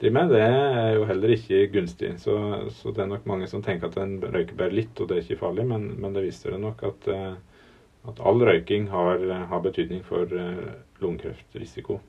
driver 0.00 0.16
med, 0.16 0.32
det 0.34 0.40
er 0.42 0.96
jo 0.96 1.04
heller 1.06 1.34
ikke 1.36 1.60
gunstig. 1.74 2.14
Så, 2.22 2.34
så, 2.74 2.94
det 2.96 3.04
er 3.04 3.12
nok 3.12 3.28
mange 3.30 3.46
som 3.50 3.62
tenker 3.62 3.90
at 3.90 4.00
en 4.00 4.16
røyker 4.24 4.58
bare 4.58 4.74
litt, 4.74 4.94
og 4.98 5.10
det 5.10 5.18
er 5.18 5.26
ikke 5.26 5.42
farlig. 5.44 5.68
Men, 5.70 5.86
men 6.02 6.16
det 6.16 6.24
viser 6.26 6.56
det 6.56 6.62
nok 6.64 6.82
at, 6.88 7.10
eh, 7.12 7.68
at 8.10 8.24
all 8.26 8.42
røyking 8.50 8.88
har, 8.90 9.22
har 9.52 9.62
betydning 9.62 10.02
for 10.06 10.24
uh, 10.34 10.72
lungekreftrisiko. 11.04 12.00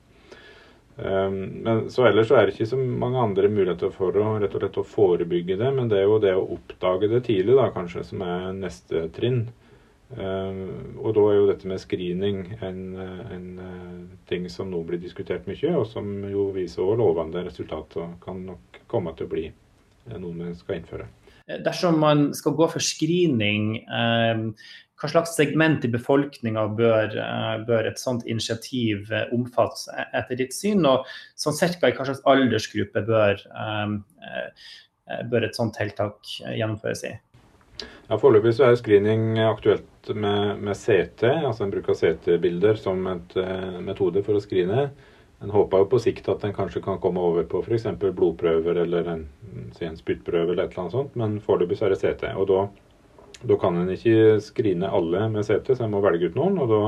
Um, 0.96 1.38
men 1.64 1.86
så 1.90 2.04
ellers 2.04 2.28
så 2.28 2.36
er 2.36 2.46
det 2.46 2.52
ikke 2.52 2.68
så 2.74 2.76
mange 2.76 3.20
andre 3.22 3.48
muligheter 3.48 3.92
for 3.94 4.12
å 4.12 4.34
rett 4.42 4.52
og 4.52 4.60
slett 4.60 4.78
å 4.82 4.86
forebygge 4.86 5.56
det. 5.60 5.70
Men 5.72 5.88
det 5.88 6.02
er 6.02 6.06
jo 6.08 6.20
det 6.22 6.34
å 6.36 6.46
oppdage 6.58 7.08
det 7.12 7.24
tidlig 7.28 7.56
da, 7.58 7.70
kanskje 7.74 8.04
som 8.10 8.24
er 8.26 8.50
neste 8.56 9.06
trinn. 9.16 9.46
Uh, 10.12 10.52
og 11.00 11.14
da 11.16 11.24
er 11.30 11.38
jo 11.38 11.48
dette 11.48 11.68
med 11.70 11.80
screening 11.80 12.42
en, 12.60 12.82
en 13.32 13.46
uh, 13.56 14.02
ting 14.28 14.44
som 14.52 14.68
nå 14.68 14.82
blir 14.84 15.00
diskutert 15.00 15.48
mye, 15.48 15.72
og 15.72 15.86
som 15.88 16.10
jo 16.28 16.50
viser 16.52 16.84
også 16.84 16.98
lovende 17.00 17.46
resultater 17.46 18.04
og 18.04 18.18
kan 18.20 18.44
nok 18.50 18.82
komme 18.92 19.14
til 19.16 19.30
å 19.30 19.32
bli 19.32 19.46
uh, 19.48 20.18
noe 20.20 20.36
vi 20.36 20.52
skal 20.58 20.82
innføre. 20.82 21.08
Dersom 21.64 21.96
man 21.98 22.28
skal 22.36 22.54
gå 22.54 22.68
for 22.70 22.84
screening, 22.84 23.80
hva 25.02 25.10
slags 25.10 25.34
segment 25.34 25.82
i 25.84 25.90
befolkninga 25.90 26.68
bør, 26.78 27.16
bør, 27.66 27.88
et 27.90 27.98
sånt 27.98 28.22
initiativ 28.30 29.10
omfatte 29.34 30.06
etter 30.14 30.38
ditt 30.38 30.54
syn? 30.54 30.86
Og 30.86 31.08
sånn 31.34 31.58
cirka 31.58 31.90
i 31.90 31.96
hva 31.96 32.06
slags 32.06 32.22
aldersgruppe 32.30 33.02
bør, 33.08 33.42
bør 35.32 35.46
et 35.48 35.58
sånt 35.58 35.74
tiltak 35.74 36.22
gjennomføres 36.38 37.02
i? 37.10 37.16
Ja, 38.06 38.18
Foreløpig 38.20 38.54
er 38.62 38.76
screening 38.78 39.40
aktuelt 39.42 40.12
med, 40.14 40.60
med 40.62 40.78
CT, 40.78 41.24
altså 41.48 41.66
en 41.66 41.72
bruk 41.72 41.90
av 41.90 41.98
CT-bilder 41.98 42.78
som 42.78 43.02
et 43.10 43.34
metode 43.82 44.22
for 44.22 44.38
å 44.38 44.44
screene. 44.44 44.92
En 45.42 45.50
håper 45.50 45.82
jo 45.82 45.88
på 45.90 45.98
sikt 46.04 46.28
at 46.30 46.44
en 46.46 46.54
kanskje 46.54 46.84
kan 46.84 47.00
komme 47.02 47.18
over 47.18 47.46
på 47.50 47.64
f.eks. 47.64 47.88
blodprøver 47.98 48.78
eller 48.84 49.08
en, 49.10 49.26
en 49.74 49.98
spyttprøve 49.98 50.52
eller 50.52 50.68
et 50.68 50.76
eller 50.76 50.84
annet 50.84 50.94
sånt, 50.94 51.16
men 51.18 51.40
foreløpig 51.42 51.80
er 51.82 51.96
det 51.96 51.98
CT. 51.98 52.28
Og 52.38 52.46
da, 52.52 52.60
da 53.48 53.58
kan 53.60 53.78
en 53.78 53.90
ikke 53.92 54.38
skrine 54.44 54.90
alle 54.90 55.26
med 55.32 55.46
CT, 55.46 55.74
så 55.76 55.86
en 55.86 55.94
må 55.94 56.02
velge 56.04 56.30
ut 56.30 56.38
noen. 56.38 56.58
Og 56.62 56.72
da, 56.72 56.82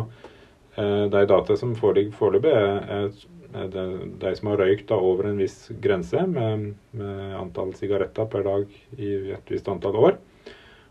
uh, 0.78 1.04
de 1.12 1.22
data 1.30 1.56
som 1.58 1.74
foreligger 1.78 2.16
foreløpig, 2.18 2.52
er, 2.54 3.08
er 3.54 3.70
det, 3.72 3.86
de 4.22 4.34
som 4.38 4.52
har 4.52 4.62
røykt 4.62 4.88
da 4.90 4.98
over 4.98 5.30
en 5.30 5.40
viss 5.42 5.68
grense 5.82 6.26
med, 6.30 6.72
med 6.96 7.38
antall 7.38 7.74
sigaretter 7.78 8.28
per 8.30 8.46
dag 8.46 8.78
i 8.98 9.14
et 9.36 9.54
visst 9.54 9.70
antall 9.70 9.98
år. 10.10 10.20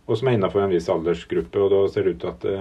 og 0.05 0.17
som 0.19 0.27
er 0.27 0.35
innenfor 0.35 0.63
en 0.63 0.73
viss 0.73 0.89
aldersgruppe. 0.91 1.59
og 1.59 1.71
Da 1.71 1.85
ser 1.91 2.03
det 2.03 2.15
ut 2.15 2.21
til 2.21 2.31
at 2.31 2.41
det, 2.43 2.57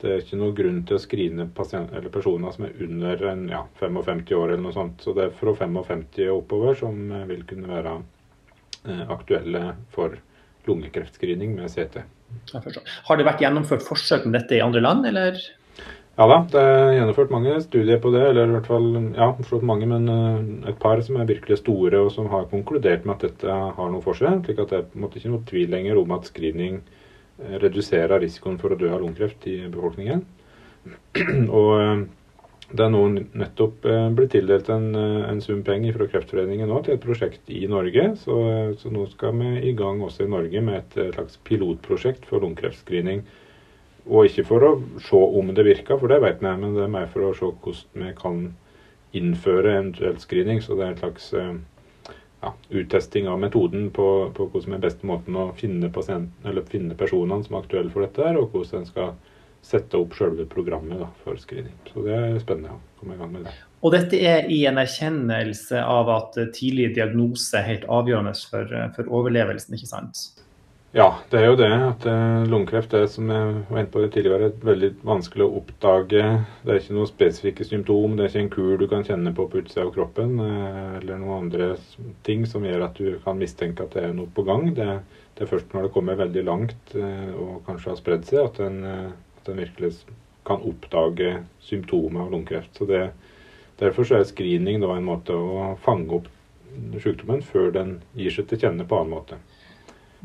det 0.00 0.10
er 0.12 0.20
ikke 0.20 0.40
noe 0.40 0.52
grunn 0.56 0.82
til 0.84 0.98
å 0.98 1.00
skrine 1.00 1.46
personer 1.56 2.52
som 2.52 2.66
er 2.66 2.82
under 2.84 3.22
en, 3.30 3.46
ja, 3.48 3.62
55 3.80 4.26
år 4.36 4.50
eller 4.50 4.64
noe 4.66 4.76
sånt. 4.76 5.00
Så 5.00 5.16
det 5.16 5.24
er 5.24 5.38
fra 5.38 5.54
55 5.56 6.04
og 6.26 6.42
oppover 6.42 6.76
som 6.76 6.98
vil 7.30 7.46
kunne 7.48 7.70
være 7.70 7.94
eh, 8.84 9.04
aktuelle 9.08 9.70
for 9.94 10.18
lungekreftskrining 10.68 11.56
med 11.56 11.72
CT. 11.72 12.04
Har 12.54 13.18
det 13.18 13.26
vært 13.26 13.42
gjennomført 13.42 13.84
forsøk 13.86 14.26
med 14.26 14.38
dette 14.40 14.58
i 14.58 14.64
andre 14.64 14.82
land, 14.84 15.06
eller? 15.08 15.38
Ja 16.16 16.24
da, 16.30 16.36
det 16.48 16.60
er 16.64 16.94
gjennomført 16.96 17.32
mange 17.34 17.54
studier 17.60 17.98
på 18.00 18.10
det. 18.14 18.22
Eller 18.30 18.48
i 18.48 18.54
hvert 18.54 18.68
fall 18.70 18.86
ja, 19.18 19.28
mange, 19.68 19.88
men 19.90 20.06
uh, 20.08 20.68
et 20.70 20.78
par 20.80 21.02
som 21.04 21.18
er 21.20 21.28
virkelig 21.28 21.60
store 21.60 22.00
og 22.06 22.12
som 22.14 22.30
har 22.32 22.48
konkludert 22.52 23.04
med 23.04 23.18
at 23.18 23.26
dette 23.28 23.56
har 23.78 23.90
noe 23.92 24.04
for 24.04 24.16
seg. 24.16 24.40
slik 24.46 24.62
at 24.62 24.72
det 24.72 24.78
er 24.78 24.86
på 24.88 24.96
en 24.96 25.04
måte 25.04 25.20
ikke 25.20 25.34
noe 25.34 25.48
tvil 25.50 25.74
lenger 25.74 26.00
om 26.00 26.14
at 26.16 26.30
screening 26.30 26.80
uh, 26.80 27.58
reduserer 27.60 28.22
risikoen 28.24 28.56
for 28.62 28.72
å 28.72 28.80
dø 28.80 28.88
av 28.94 29.04
lungekreft 29.04 29.44
i 29.52 29.58
befolkningen. 29.68 30.24
og 31.60 31.72
uh, 31.76 32.06
det 32.66 32.82
er 32.82 32.90
nå 32.90 33.00
nettopp 33.14 33.84
blitt 34.16 34.32
tildelt 34.34 34.68
en, 34.74 34.88
en 34.96 35.40
sum 35.44 35.60
penger 35.66 35.94
fra 35.94 36.08
Kreftforeningen 36.10 36.66
nå 36.66 36.80
til 36.82 36.96
et 36.96 37.04
prosjekt 37.04 37.52
i 37.54 37.62
Norge. 37.70 38.08
Så, 38.18 38.36
så, 38.80 38.90
nå 38.90 39.04
skal 39.12 39.36
vi 39.38 39.52
i 39.70 39.74
gang 39.78 40.02
også 40.02 40.26
i 40.26 40.32
Norge 40.32 40.62
med 40.66 40.80
et 40.80 41.14
slags 41.14 41.38
pilotprosjekt 41.46 42.26
for 42.26 42.42
lungekreftscreening 42.42 43.22
og 44.06 44.28
ikke 44.28 44.44
for 44.46 44.62
å 44.62 44.72
se 45.02 45.18
om 45.18 45.48
det 45.54 45.64
virker, 45.66 45.98
for 45.98 46.10
det 46.10 46.20
vet 46.22 46.42
vi, 46.42 46.52
men 46.60 46.76
det 46.76 46.84
er 46.84 46.92
mer 46.92 47.08
for 47.10 47.26
å 47.26 47.34
se 47.34 47.48
hvordan 47.48 48.04
vi 48.04 48.12
kan 48.18 48.44
innføre 49.16 49.72
eventuell 49.72 50.20
screening. 50.22 50.60
Så 50.62 50.76
det 50.78 50.84
er 50.86 50.92
en 50.92 51.00
slags 51.00 51.32
eh, 51.34 52.12
ja, 52.44 52.52
uttesting 52.70 53.26
av 53.30 53.40
metoden 53.42 53.88
på, 53.94 54.08
på 54.36 54.48
hvordan 54.52 54.76
er 54.76 54.84
best 54.84 55.02
måten 55.06 55.38
å 55.38 55.48
finne, 55.58 55.90
finne 55.90 56.98
personene 56.98 57.42
som 57.46 57.56
er 57.56 57.64
aktuelle 57.64 57.94
for 57.94 58.06
dette, 58.06 58.30
og 58.38 58.54
hvordan 58.54 58.84
en 58.84 58.90
skal 58.92 59.16
sette 59.66 59.98
opp 59.98 60.14
selve 60.18 60.46
programmet 60.50 61.00
da, 61.02 61.10
for 61.24 61.38
screening. 61.42 61.76
Så 61.90 62.04
det 62.06 62.14
er 62.16 62.40
spennende 62.42 62.76
å 62.76 63.00
komme 63.00 63.16
i 63.16 63.20
gang 63.20 63.32
med 63.34 63.46
det. 63.48 63.54
Og 63.84 63.92
dette 63.94 64.18
er 64.18 64.48
i 64.50 64.62
en 64.66 64.80
erkjennelse 64.80 65.82
av 65.84 66.10
at 66.14 66.38
tidlig 66.56 66.92
diagnose 66.96 67.58
er 67.58 67.68
helt 67.70 67.86
avgjørende 67.92 68.34
for, 68.50 68.74
for 68.96 69.16
overlevelsen, 69.20 69.76
ikke 69.76 69.90
sant? 69.90 70.26
Ja, 70.96 71.10
det 71.28 71.42
er 71.42 71.50
jo 71.50 71.56
det. 71.60 71.68
at 71.68 72.06
uh, 72.08 72.46
Lungekreft 72.48 72.94
er 72.96 73.04
som 73.12 73.28
jeg 73.28 73.56
var 73.68 73.80
inne 73.82 73.90
på 73.92 74.04
tidligere, 74.08 74.48
veldig 74.64 74.88
vanskelig 75.04 75.44
å 75.44 75.58
oppdage. 75.58 76.22
Det 76.62 76.72
er 76.72 76.80
ikke 76.80 76.96
noen 76.96 77.10
spesifikke 77.10 77.66
symptom. 77.68 78.14
Det 78.16 78.24
er 78.24 78.30
ikke 78.30 78.44
en 78.46 78.54
kur 78.54 78.80
du 78.80 78.86
kan 78.88 79.04
kjenne 79.04 79.34
på 79.36 79.44
på 79.50 79.60
utsida 79.60 79.84
av 79.84 79.92
kroppen. 79.92 80.38
Uh, 80.40 80.96
eller 81.02 81.20
noen 81.20 81.50
andre 81.50 81.68
ting 82.24 82.46
som 82.48 82.64
gjør 82.64 82.86
at 82.88 82.96
du 82.96 83.18
kan 83.26 83.36
mistenke 83.36 83.84
at 83.84 83.92
det 83.98 84.06
er 84.06 84.16
noe 84.16 84.32
på 84.32 84.46
gang. 84.48 84.70
Det, 84.78 84.88
det 85.36 85.44
er 85.44 85.52
først 85.52 85.76
når 85.76 85.88
det 85.88 85.94
kommer 85.98 86.22
veldig 86.22 86.46
langt 86.48 86.96
uh, 86.96 87.28
og 87.34 87.60
kanskje 87.68 87.92
har 87.92 88.00
spredd 88.00 88.24
seg, 88.30 88.46
at 88.46 88.62
en, 88.64 88.80
at 89.46 89.54
en 89.54 89.62
virkelig 89.62 89.94
kan 90.46 90.62
oppdage 90.66 91.32
symptomer 91.64 92.26
av 92.26 92.34
lungekreft. 92.34 92.74
Så 92.76 92.86
det, 92.90 93.06
Derfor 93.80 94.08
så 94.08 94.16
er 94.16 94.24
screening 94.24 94.80
da 94.80 94.94
en 94.96 95.04
måte 95.04 95.36
å 95.36 95.74
fange 95.84 96.20
opp 96.20 96.30
sykdommen 97.00 97.42
før 97.44 97.70
den 97.74 97.98
gir 98.16 98.32
seg 98.32 98.48
til 98.48 98.62
kjenne 98.64 98.86
på 98.88 98.96
annen 99.00 99.12
måte. 99.12 99.36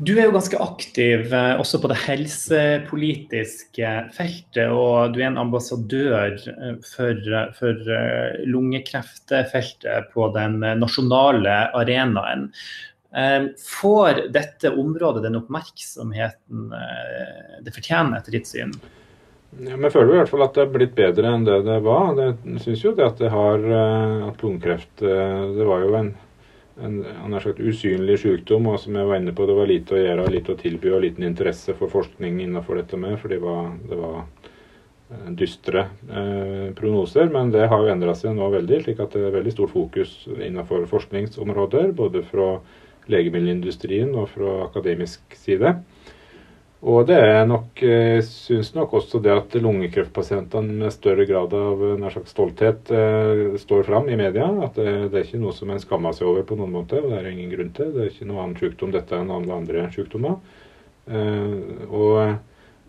Du 0.02 0.14
er 0.16 0.24
jo 0.24 0.34
ganske 0.34 0.58
aktiv 0.58 1.34
eh, 1.36 1.58
også 1.60 1.78
på 1.82 1.90
det 1.92 1.98
helsepolitiske 2.06 3.90
feltet, 4.16 4.72
og 4.72 5.12
du 5.12 5.20
er 5.20 5.28
en 5.28 5.42
ambassadør 5.42 6.32
eh, 6.32 6.78
for, 6.94 7.28
for 7.58 7.92
eh, 7.98 8.40
lungekreftfeltet 8.48 10.08
på 10.14 10.30
den 10.34 10.58
nasjonale 10.80 11.58
arenaen. 11.76 12.48
Får 13.60 14.22
dette 14.32 14.70
området 14.72 15.20
den 15.26 15.36
oppmerksomheten 15.36 16.70
det 17.60 17.74
fortjener, 17.76 18.22
etter 18.22 18.32
ditt 18.32 18.48
syn? 18.48 18.72
Ja, 19.60 19.76
Vi 19.76 19.90
føler 19.92 20.14
i 20.14 20.18
hvert 20.22 20.32
fall 20.32 20.46
at 20.46 20.56
det 20.56 20.62
er 20.64 20.74
blitt 20.74 20.94
bedre 20.96 21.32
enn 21.34 21.44
det 21.44 21.58
det 21.66 21.78
var. 21.84 22.14
Jeg 22.16 22.60
syns 22.64 22.84
jo 22.86 22.94
det 22.96 23.04
at 23.04 23.18
det 23.20 23.32
har 23.32 23.64
at 24.30 24.40
lungekreft 24.44 25.02
Det 25.02 25.66
var 25.68 25.84
jo 25.84 25.96
en 25.98 26.14
en, 26.80 27.04
en 27.24 27.40
sagt, 27.40 27.60
usynlig 27.60 28.18
sykdom, 28.22 28.66
og 28.72 28.80
som 28.80 28.96
jeg 28.96 29.08
var 29.08 29.20
inne 29.20 29.34
på, 29.36 29.46
det 29.48 29.56
var 29.56 29.68
lite 29.68 29.96
å 29.96 30.00
gjøre, 30.00 30.30
lite 30.32 30.54
å 30.54 30.60
tilby 30.60 30.92
og 30.92 31.02
liten 31.04 31.26
interesse 31.26 31.74
for 31.78 31.92
forskning 31.92 32.40
innenfor 32.42 32.80
dette 32.80 33.00
med, 33.00 33.18
for 33.20 33.32
det 33.32 33.40
var, 33.42 33.72
det 33.88 33.98
var 33.98 34.18
eh, 34.22 35.26
dystre 35.38 35.86
eh, 36.08 36.68
prognoser. 36.78 37.28
Men 37.34 37.52
det 37.54 37.68
har 37.70 37.84
jo 37.84 37.92
endra 37.92 38.16
seg 38.18 38.36
nå 38.36 38.48
veldig, 38.54 38.82
slik 38.86 39.02
at 39.04 39.16
det 39.16 39.26
er 39.28 39.36
veldig 39.36 39.56
stort 39.56 39.74
fokus 39.74 40.16
innenfor 40.32 40.88
forskningsområder, 40.90 41.92
både 41.98 42.24
fra 42.30 42.54
legemiddelindustrien 43.12 44.14
og 44.14 44.30
fra 44.32 44.60
akademisk 44.68 45.36
side. 45.36 45.76
Og 46.82 47.04
det 47.06 47.14
er 47.14 47.44
nok, 47.46 47.78
eh, 47.86 48.18
syns 48.26 48.72
nok 48.74 48.96
også 48.98 49.20
det 49.22 49.30
at 49.30 49.54
lungekreftpasientene 49.54 50.80
med 50.80 50.90
større 50.90 51.26
grad 51.28 51.52
av 51.54 51.82
eh, 51.86 51.98
nær 52.00 52.10
sagt 52.10 52.30
stolthet 52.32 52.88
eh, 52.90 53.54
står 53.62 53.84
fram 53.86 54.08
i 54.10 54.16
media. 54.18 54.48
At 54.66 54.74
det, 54.74 54.88
det, 55.12 55.20
er 55.20 55.28
ikke 55.28 55.42
noe 55.44 55.54
som 55.54 55.70
en 55.70 55.82
skammer 55.82 56.16
seg 56.16 56.26
over 56.26 56.42
på 56.48 56.56
noen 56.58 56.72
måte. 56.74 56.98
og 56.98 57.12
Det 57.12 57.20
er 57.20 57.28
ingen 57.30 57.52
grunn 57.52 57.70
til. 57.76 57.92
Det 57.94 58.02
er 58.02 58.10
ikke 58.10 58.26
noe 58.26 58.42
annen 58.42 58.58
sykdom 58.58 58.94
dette 58.94 59.14
enn 59.14 59.30
alle 59.30 59.58
andre 59.60 59.84
sykdommer. 59.94 60.40
Og 61.12 62.16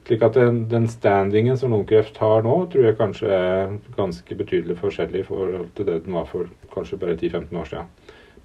slik 0.07 0.25
at 0.25 0.35
den, 0.37 0.57
den, 0.69 0.87
standingen 0.91 1.57
som 1.57 1.73
lungekreft 1.73 2.17
har 2.21 2.43
nå, 2.45 2.55
tror 2.69 2.87
jeg 2.87 2.97
kanskje 2.99 3.29
er 3.33 3.75
ganske 3.97 4.37
betydelig 4.37 4.77
forskjellig 4.81 5.21
i 5.21 5.27
forhold 5.27 5.69
til 5.77 5.87
det 5.89 5.99
den 6.05 6.17
var 6.17 6.25
for 6.29 6.49
kanskje 6.73 6.99
bare 7.01 7.15
10-15 7.17 7.61
år 7.61 7.69
siden. 7.69 7.93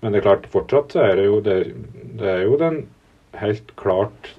Men 0.00 0.12
det 0.12 0.20
er 0.20 0.26
klart, 0.28 0.48
fortsatt 0.52 0.94
så 0.94 1.04
er 1.04 1.16
det 1.18 1.26
jo, 1.26 1.40
det, 1.44 1.56
det 2.20 2.30
er 2.32 2.44
jo 2.46 2.60
den 2.60 2.82
helt 3.36 3.74
klart 3.80 4.32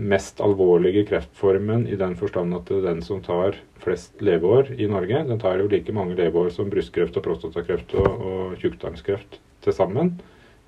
mest 0.00 0.40
alvorlige 0.40 1.04
kreftformen 1.08 1.86
i 1.88 1.96
den 1.96 2.14
forstand 2.16 2.54
at 2.56 2.70
den 2.84 3.02
som 3.04 3.22
tar 3.22 3.58
flest 3.82 4.22
leveår 4.22 4.72
i 4.78 4.88
Norge. 4.88 5.24
Den 5.28 5.40
tar 5.40 5.60
jo 5.60 5.68
like 5.68 5.92
mange 5.92 6.16
leveår 6.18 6.52
som 6.54 6.70
brystkreft 6.72 7.18
og 7.20 7.26
prostatakreft 7.26 7.94
og, 7.98 8.08
og 8.08 8.62
tjukktarmskreft 8.62 9.40
til 9.64 9.76
sammen 9.76 10.14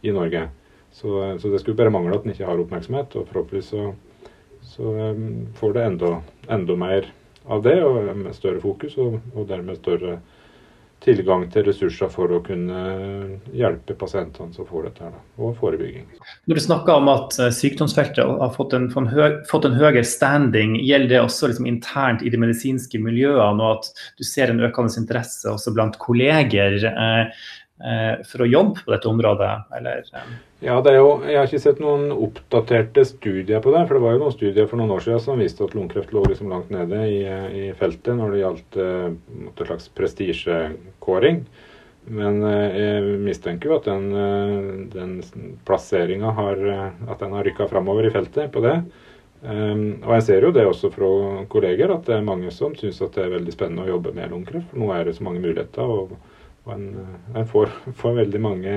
i 0.02 0.12
Norge. 0.12 0.48
Så, 0.92 1.38
så, 1.40 1.48
det 1.48 1.62
skulle 1.62 1.78
bare 1.78 1.92
mangle 1.92 2.16
at 2.18 2.26
den 2.26 2.35
ikke 2.35 2.48
har 2.48 2.61
oppmerksomhet. 2.61 3.16
Og 3.16 3.28
forhåpentligvis 3.30 3.72
så, 3.72 3.92
så 4.74 4.94
um, 5.14 5.48
får 5.56 5.76
det 5.76 5.87
enda, 5.88 6.12
enda, 6.52 6.76
mer 6.76 7.08
av 7.48 7.64
det, 7.64 7.78
og 7.85 8.35
større 8.37 8.61
fokus, 8.61 8.98
og, 9.00 9.20
og 9.35 9.48
dermed 9.48 9.80
større 9.80 10.18
tilgang 11.02 11.44
til 11.50 11.64
ressurser 11.66 12.10
for 12.12 12.30
å 12.32 12.40
kunne 12.44 12.82
hjelpe 13.56 13.96
pasientene 13.98 14.54
som 14.54 14.66
får 14.68 14.86
dette, 14.88 15.08
her, 15.08 15.16
og 15.38 15.56
forebygging. 15.58 16.06
Når 16.50 16.58
du 16.58 16.62
snakker 16.62 17.00
om 17.00 17.10
at 17.12 17.38
eh, 17.42 17.52
sykdomsfeltet 17.54 18.22
har 18.22 18.52
fått 18.54 18.76
en, 18.78 18.88
fått 18.92 19.66
en 19.68 19.78
høyere 19.78 20.04
standing, 20.06 20.76
gjelder 20.82 21.16
det 21.16 21.22
også 21.24 21.50
liksom 21.50 21.68
internt 21.70 22.22
i 22.22 22.32
de 22.32 22.40
medisinske 22.40 23.00
miljøene, 23.02 23.58
og 23.58 23.80
at 23.80 24.04
du 24.18 24.26
ser 24.26 24.52
en 24.52 24.62
økende 24.62 24.94
interesse 25.02 25.50
også 25.50 25.74
blant 25.74 25.98
kolleger? 26.02 26.78
Eh, 26.92 27.42
for 28.29 28.45
å 28.45 28.47
jobbe 28.47 28.85
på 28.85 28.92
dette 28.92 29.09
området, 29.11 29.51
eller? 29.79 30.05
Eh? 30.14 30.35
Ja, 30.62 30.77
det 30.85 30.92
jo, 30.95 31.09
Jeg 31.27 31.38
har 31.38 31.49
ikke 31.49 31.62
sett 31.64 31.81
noen 31.83 32.12
oppdaterte 32.14 33.03
studier 33.09 33.62
på 33.64 33.73
det. 33.75 33.83
For 33.88 33.99
det 33.99 34.05
var 34.05 34.14
jo 34.14 34.23
noen 34.23 34.37
studier 34.37 34.68
for 34.71 34.79
noen 34.79 34.95
år 34.95 35.03
siden 35.03 35.23
som 35.25 35.42
viste 35.42 35.66
at 35.66 35.75
lungekreft 35.75 36.14
lå 36.14 36.23
liksom 36.29 36.53
langt 36.53 36.71
nede 36.71 37.03
i, 37.11 37.18
i, 37.27 37.64
feltet 37.79 38.14
når 38.18 38.35
det 38.35 38.42
gjaldt 38.45 38.81
et 38.85 39.64
slags 39.66 39.90
prestisjekåring. 39.99 41.42
Men 42.12 42.42
jeg 42.42 43.18
mistenker 43.23 43.71
jo 43.71 43.79
at 43.79 43.90
den, 43.90 44.87
den 44.90 45.18
plasseringa 45.66 46.33
har, 46.38 46.62
at 47.11 47.18
den 47.23 47.35
har 47.35 47.47
rykka 47.47 47.68
framover 47.71 48.07
i 48.07 48.14
feltet 48.14 48.51
på 48.55 48.62
det. 48.62 48.77
Um, 49.42 49.99
og 50.05 50.12
jeg 50.21 50.23
ser 50.29 50.45
jo 50.47 50.53
det 50.55 50.62
også 50.71 50.88
fra 50.95 51.07
kolleger, 51.51 51.90
at 51.90 52.07
det 52.07 52.14
er 52.14 52.27
mange 52.27 52.51
som 52.55 52.77
syns 52.79 53.01
det 53.03 53.25
er 53.25 53.33
veldig 53.33 53.55
spennende 53.55 53.88
å 53.88 53.97
jobbe 53.97 54.12
med 54.14 54.31
lungekreft. 54.31 54.68
For 54.71 54.79
nå 54.79 54.92
er 54.95 55.09
det 55.09 55.16
så 55.16 55.27
mange 55.27 55.42
muligheter. 55.42 55.83
og 55.83 56.14
og 56.66 56.75
en, 56.77 56.87
eh, 57.03 57.40
en 57.40 57.48
får, 57.48 57.72
får, 58.01 58.18
veldig 58.22 58.42
mange 58.42 58.77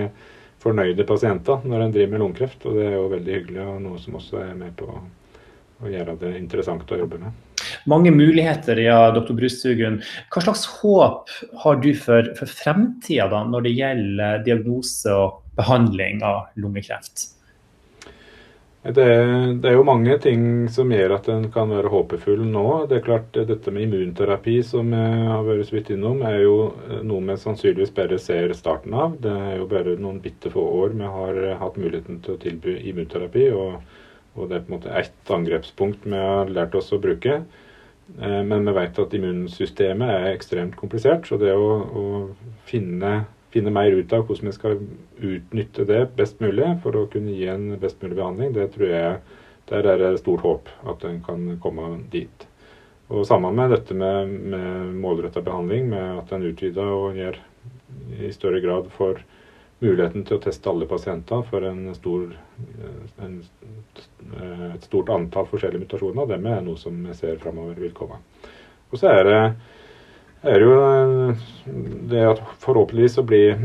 fornøyde 0.64 1.06
pasienter 1.08 1.66
når 1.68 1.86
en 1.86 1.94
driver 1.94 2.16
med 2.16 2.24
lungekreft. 2.24 2.66
Og 2.66 2.80
det 2.80 2.88
er 2.90 2.98
jo 2.98 3.12
veldig 3.14 3.38
hyggelig, 3.40 3.62
og 3.66 3.84
noe 3.84 4.02
som 4.02 4.18
også 4.22 4.42
er 4.42 4.56
med 4.58 4.74
på 4.80 4.90
å 4.90 5.92
gjøre 5.92 6.16
det 6.22 6.38
interessant 6.40 6.92
å 6.96 7.02
jobbe 7.02 7.20
med. 7.22 7.44
Mange 7.90 8.12
muligheter, 8.14 8.80
ja, 8.80 9.12
doktor 9.14 9.38
Brusthugen. 9.38 10.00
Hva 10.34 10.44
slags 10.46 10.64
håp 10.80 11.32
har 11.64 11.80
du 11.84 11.92
for, 12.00 12.32
for 12.38 12.50
fremtida 12.50 13.44
når 13.50 13.68
det 13.68 13.76
gjelder 13.76 14.44
diagnose 14.48 15.14
og 15.14 15.42
behandling 15.60 16.24
av 16.26 16.46
lungekreft? 16.62 17.35
Det, 18.86 19.06
det, 19.62 19.70
er 19.70 19.80
jo 19.80 19.86
mange 19.88 20.14
ting 20.22 20.68
som 20.70 20.92
gjør 20.94 21.16
at 21.16 21.28
en 21.34 21.48
kan 21.50 21.72
være 21.74 21.90
håpefull 21.90 22.44
nå. 22.46 22.66
Det 22.86 23.00
er 23.00 23.06
klart 23.08 23.32
Dette 23.34 23.74
med 23.74 23.88
immunterapi 23.88 24.60
som 24.62 24.92
jeg 24.94 25.24
har 25.32 25.42
vært 25.48 25.72
så 25.72 25.78
vidt 25.80 25.90
innom, 25.96 26.22
er 26.22 26.44
jo 26.44 26.58
noe 27.02 27.26
vi 27.26 27.38
sannsynligvis 27.42 27.96
bare 27.98 28.20
ser 28.22 28.54
starten 28.54 28.94
av. 28.94 29.16
Det 29.24 29.34
er 29.34 29.56
jo 29.58 29.66
bare 29.72 29.96
noen 29.98 30.22
bitte 30.22 30.54
få 30.54 30.62
år 30.84 30.94
vi 31.00 31.10
har 31.18 31.42
hatt 31.64 31.80
muligheten 31.82 32.22
til 32.22 32.36
å 32.36 32.42
tilby 32.46 32.78
immunterapi. 32.92 33.48
Og, 33.58 33.80
og 34.38 34.52
det 34.52 34.60
er 34.60 34.68
på 34.68 34.70
en 34.70 34.78
måte 34.78 34.98
ett 35.02 35.34
angrepspunkt 35.34 36.06
vi 36.06 36.22
har 36.22 36.54
lært 36.54 36.78
oss 36.78 36.94
å 36.94 37.02
bruke. 37.02 37.42
Eh, 38.22 38.42
men 38.46 38.70
vi 38.70 38.76
vet 38.78 39.02
at 39.02 39.18
immunsystemet 39.18 40.14
er 40.14 40.30
ekstremt 40.36 40.78
komplisert. 40.78 41.26
Så 41.26 41.42
det 41.42 41.58
å, 41.58 41.72
å 41.82 42.06
finne, 42.70 43.24
finne 43.56 43.72
mer 43.72 43.96
ut 43.96 44.14
av 44.14 44.26
hvordan 44.28 44.52
vi 44.52 44.56
skal 44.56 44.82
utnytte 45.24 45.88
det 45.88 46.02
best 46.18 46.42
mulig 46.44 46.74
for 46.84 47.00
å 47.00 47.06
kunne 47.12 47.36
gi 47.38 47.48
en 47.48 47.70
best 47.80 48.02
mulig 48.04 48.18
behandling, 48.18 48.52
det 48.56 48.68
tror 48.76 48.92
jeg 48.92 49.16
der 49.70 49.88
er 49.90 50.02
det 50.02 50.20
stort 50.20 50.44
håp 50.46 50.68
at 50.92 51.06
en 51.08 51.22
kan 51.26 51.48
komme 51.64 51.88
dit. 52.12 52.46
Og 53.08 53.26
Sammen 53.26 53.56
med 53.56 53.72
dette 53.72 53.96
med, 53.98 54.30
med 54.52 54.94
målretta 54.98 55.42
behandling, 55.46 55.88
med 55.90 56.20
at 56.20 56.34
en 56.34 56.46
utvider 56.50 56.92
og 56.92 57.18
gjør 57.18 57.40
i 58.26 58.32
større 58.34 58.62
grad 58.62 58.90
for 58.94 59.22
muligheten 59.84 60.26
til 60.26 60.38
å 60.38 60.44
teste 60.44 60.70
alle 60.72 60.88
pasienter 60.90 61.44
for 61.50 61.66
en 61.68 61.88
stor, 61.98 62.30
en, 63.22 63.40
et 64.74 64.88
stort 64.88 65.12
antall 65.14 65.48
forskjellige 65.52 65.86
mutasjoner. 65.86 66.30
Det 66.30 66.40
er 66.40 66.66
noe 66.66 66.82
som 66.82 66.98
vi 67.06 67.18
ser 67.18 67.42
framover 67.42 67.80
vil 67.84 67.94
komme. 67.96 68.22
Og 68.92 69.00
så 69.02 69.12
er 69.12 69.24
det, 69.30 69.42
er 70.52 70.64
jo 70.64 70.76
det 72.12 72.22
at 72.30 72.42
forhåpentligvis 72.62 73.18
så 73.18 73.24
blir, 73.26 73.58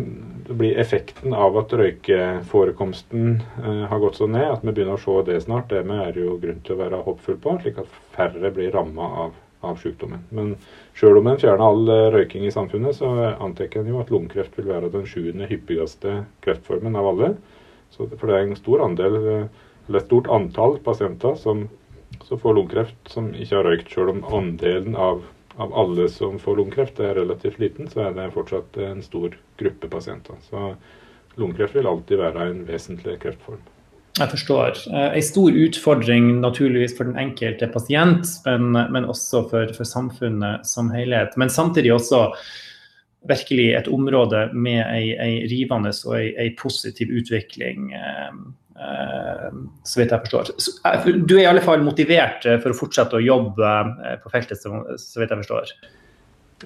blir 0.48 0.80
effekten 0.80 1.34
av 1.36 1.58
at 1.60 1.74
røykeforekomsten 1.76 3.36
eh, 3.40 3.84
har 3.90 4.02
gått 4.02 4.18
så 4.20 4.30
ned, 4.30 4.48
at 4.48 4.64
vi 4.64 4.72
begynner 4.72 4.96
å 4.96 5.02
se 5.04 5.20
det 5.28 5.42
snart, 5.44 5.70
det 5.72 5.84
er 5.84 6.18
jo 6.18 6.38
grunn 6.40 6.64
til 6.64 6.76
å 6.76 6.82
være 6.82 7.04
håpfull 7.06 7.38
på, 7.42 7.58
slik 7.62 7.80
at 7.82 8.00
færre 8.16 8.52
blir 8.54 8.72
ramma 8.74 9.12
av 9.26 9.38
av 9.60 9.76
sykdommen. 9.76 10.22
Men 10.28 10.54
selv 10.96 11.20
om 11.20 11.28
en 11.28 11.40
fjerner 11.40 11.64
all 11.64 11.90
eh, 11.92 12.06
røyking 12.14 12.46
i 12.46 12.52
samfunnet, 12.54 12.96
så 12.96 13.10
antar 13.32 13.76
en 13.80 13.90
jo 13.92 14.00
at 14.00 14.12
lungekreft 14.12 14.56
vil 14.58 14.70
være 14.70 14.92
den 14.92 15.06
sjuende 15.08 15.48
hyppigste 15.50 16.22
kreftformen 16.44 16.96
av 16.96 17.10
alle. 17.12 17.34
Så 17.92 18.06
for 18.14 18.30
det 18.30 18.38
er 18.38 18.46
en 18.46 18.58
stor 18.58 18.84
andel, 18.86 19.18
eh, 19.20 19.66
eller 19.88 20.00
et 20.00 20.08
stort 20.08 20.30
antall 20.32 20.78
pasienter 20.84 21.36
som, 21.40 21.66
som 22.24 22.40
får 22.40 22.56
lungekreft 22.56 23.12
som 23.12 23.32
ikke 23.34 23.58
har 23.58 23.68
røykt. 23.68 23.92
Selv 23.92 24.14
om 24.14 24.24
andelen 24.40 24.96
av, 24.96 25.24
av 25.56 25.74
alle 25.74 26.08
som 26.08 26.38
får 26.38 26.56
lungekreft 26.56 27.00
er 27.00 27.16
relativt 27.18 27.58
liten, 27.58 27.88
så 27.90 28.06
er 28.06 28.16
det 28.16 28.30
fortsatt 28.34 28.78
en 28.84 29.02
stor 29.02 29.34
gruppe 29.60 29.90
pasienter. 29.90 30.38
Så 30.46 30.74
lungekreft 31.40 31.76
vil 31.76 31.90
alltid 31.90 32.22
være 32.22 32.48
en 32.50 32.64
vesentlig 32.68 33.18
kreftform. 33.22 33.60
Jeg 34.18 34.32
forstår. 34.32 34.80
Eh, 34.90 35.12
en 35.16 35.24
stor 35.24 35.54
utfordring 35.54 36.32
naturligvis 36.42 36.96
for 36.98 37.08
den 37.08 37.18
enkelte 37.20 37.68
pasient, 37.72 38.26
men, 38.46 38.72
men 38.92 39.06
også 39.08 39.44
for, 39.50 39.70
for, 39.76 39.86
samfunnet 39.86 40.66
som 40.66 40.90
helhet. 40.94 41.36
Men 41.40 41.52
samtidig 41.52 41.94
også 41.94 42.26
virkelig 43.28 43.70
et 43.76 43.88
område 43.92 44.48
med 44.56 44.80
ei 44.96 45.46
rivende 45.50 45.92
og 46.08 46.16
ei 46.20 46.50
positiv 46.58 47.12
utvikling. 47.12 47.92
Eh, 48.80 49.46
eh, 49.46 49.56
så 49.84 50.00
vidt 50.00 50.14
jeg 50.14 50.26
forstår. 50.26 50.52
Du 51.28 51.36
er 51.36 51.44
i 51.44 51.48
alle 51.50 51.64
fall 51.64 51.84
motivert 51.84 52.46
for 52.62 52.72
å 52.72 52.78
fortsette 52.78 53.18
å 53.18 53.24
jobbe 53.24 53.72
på 54.22 54.32
feltet, 54.32 54.60
så 54.60 55.20
vidt 55.20 55.32
jeg 55.32 55.42
forstår? 55.44 55.74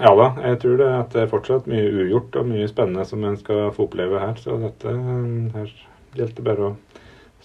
Ja 0.03 0.11
da, 0.18 0.33
jeg 0.42 0.59
tror 0.62 0.79
det, 0.81 0.87
at 0.90 1.12
det 1.14 1.20
er 1.22 1.31
fortsatt 1.31 1.68
mye 1.70 1.87
ugjort 2.03 2.35
og 2.40 2.48
mye 2.50 2.66
spennende 2.66 3.05
som 3.07 3.22
en 3.27 3.37
skal 3.38 3.68
få 3.74 3.87
oppleve 3.87 4.18
her. 4.18 4.35
Så 4.42 4.57
dette 4.62 4.94
her 5.55 5.74
gjelder 6.18 6.46
bare 6.48 6.70
å 6.70 6.74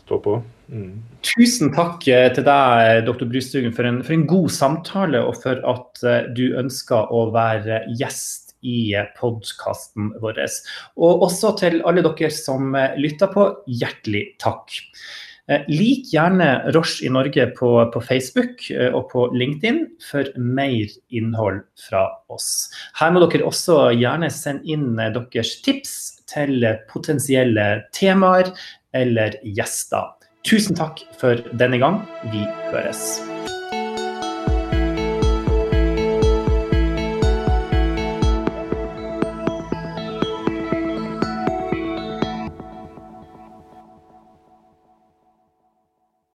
stå 0.01 0.17
på. 0.25 0.39
Mm. 0.69 1.01
Tusen 1.25 1.73
takk 1.75 2.07
eh, 2.09 2.27
til 2.33 2.45
deg, 2.47 3.03
dr. 3.05 3.27
Brystugen, 3.29 3.73
for 3.75 3.85
en, 3.89 4.01
for 4.05 4.17
en, 4.17 4.25
god 4.29 4.49
samtale, 4.53 5.21
og 5.21 5.37
for 5.43 5.61
at 5.69 6.03
eh, 6.05 6.29
du 6.33 6.57
ønsker 6.57 7.13
å 7.13 7.27
være 7.35 7.83
gjest 7.99 8.48
i 8.65 8.93
podkasten 9.19 10.13
vår. 10.21 10.41
Og 10.99 11.25
også 11.29 11.55
til 11.61 11.81
alle 11.87 12.03
dere 12.05 12.29
som 12.33 12.75
eh, 12.77 12.97
lytter 12.99 13.31
på, 13.33 13.49
hjertelig 13.67 14.27
takk. 14.41 14.77
Lik 15.65 16.11
gjerne 16.13 16.45
Roche 16.75 17.07
i 17.07 17.09
Norge 17.09 17.47
på, 17.57 17.71
på, 17.89 18.01
Facebook 18.05 18.67
og 18.93 19.07
på 19.09 19.23
LinkedIn 19.33 19.79
for 20.05 20.29
mer 20.37 20.91
innhold 21.09 21.63
fra 21.87 22.03
oss. 22.29 22.69
Her 22.99 23.15
må 23.15 23.23
dere 23.23 23.47
også 23.49 23.79
gjerne 23.97 24.29
sende 24.29 24.69
inn 24.69 24.91
deres 25.01 25.55
tips 25.65 25.95
til 26.29 26.61
potensielle 26.93 27.65
temaer 27.97 28.53
eller 28.93 29.41
gjester. 29.41 30.13
Tusen 30.45 30.77
takk 30.77 31.01
for 31.19 31.41
denne 31.59 31.81
gang. 31.81 31.99
Vi 32.31 32.45
høres. 32.71 33.19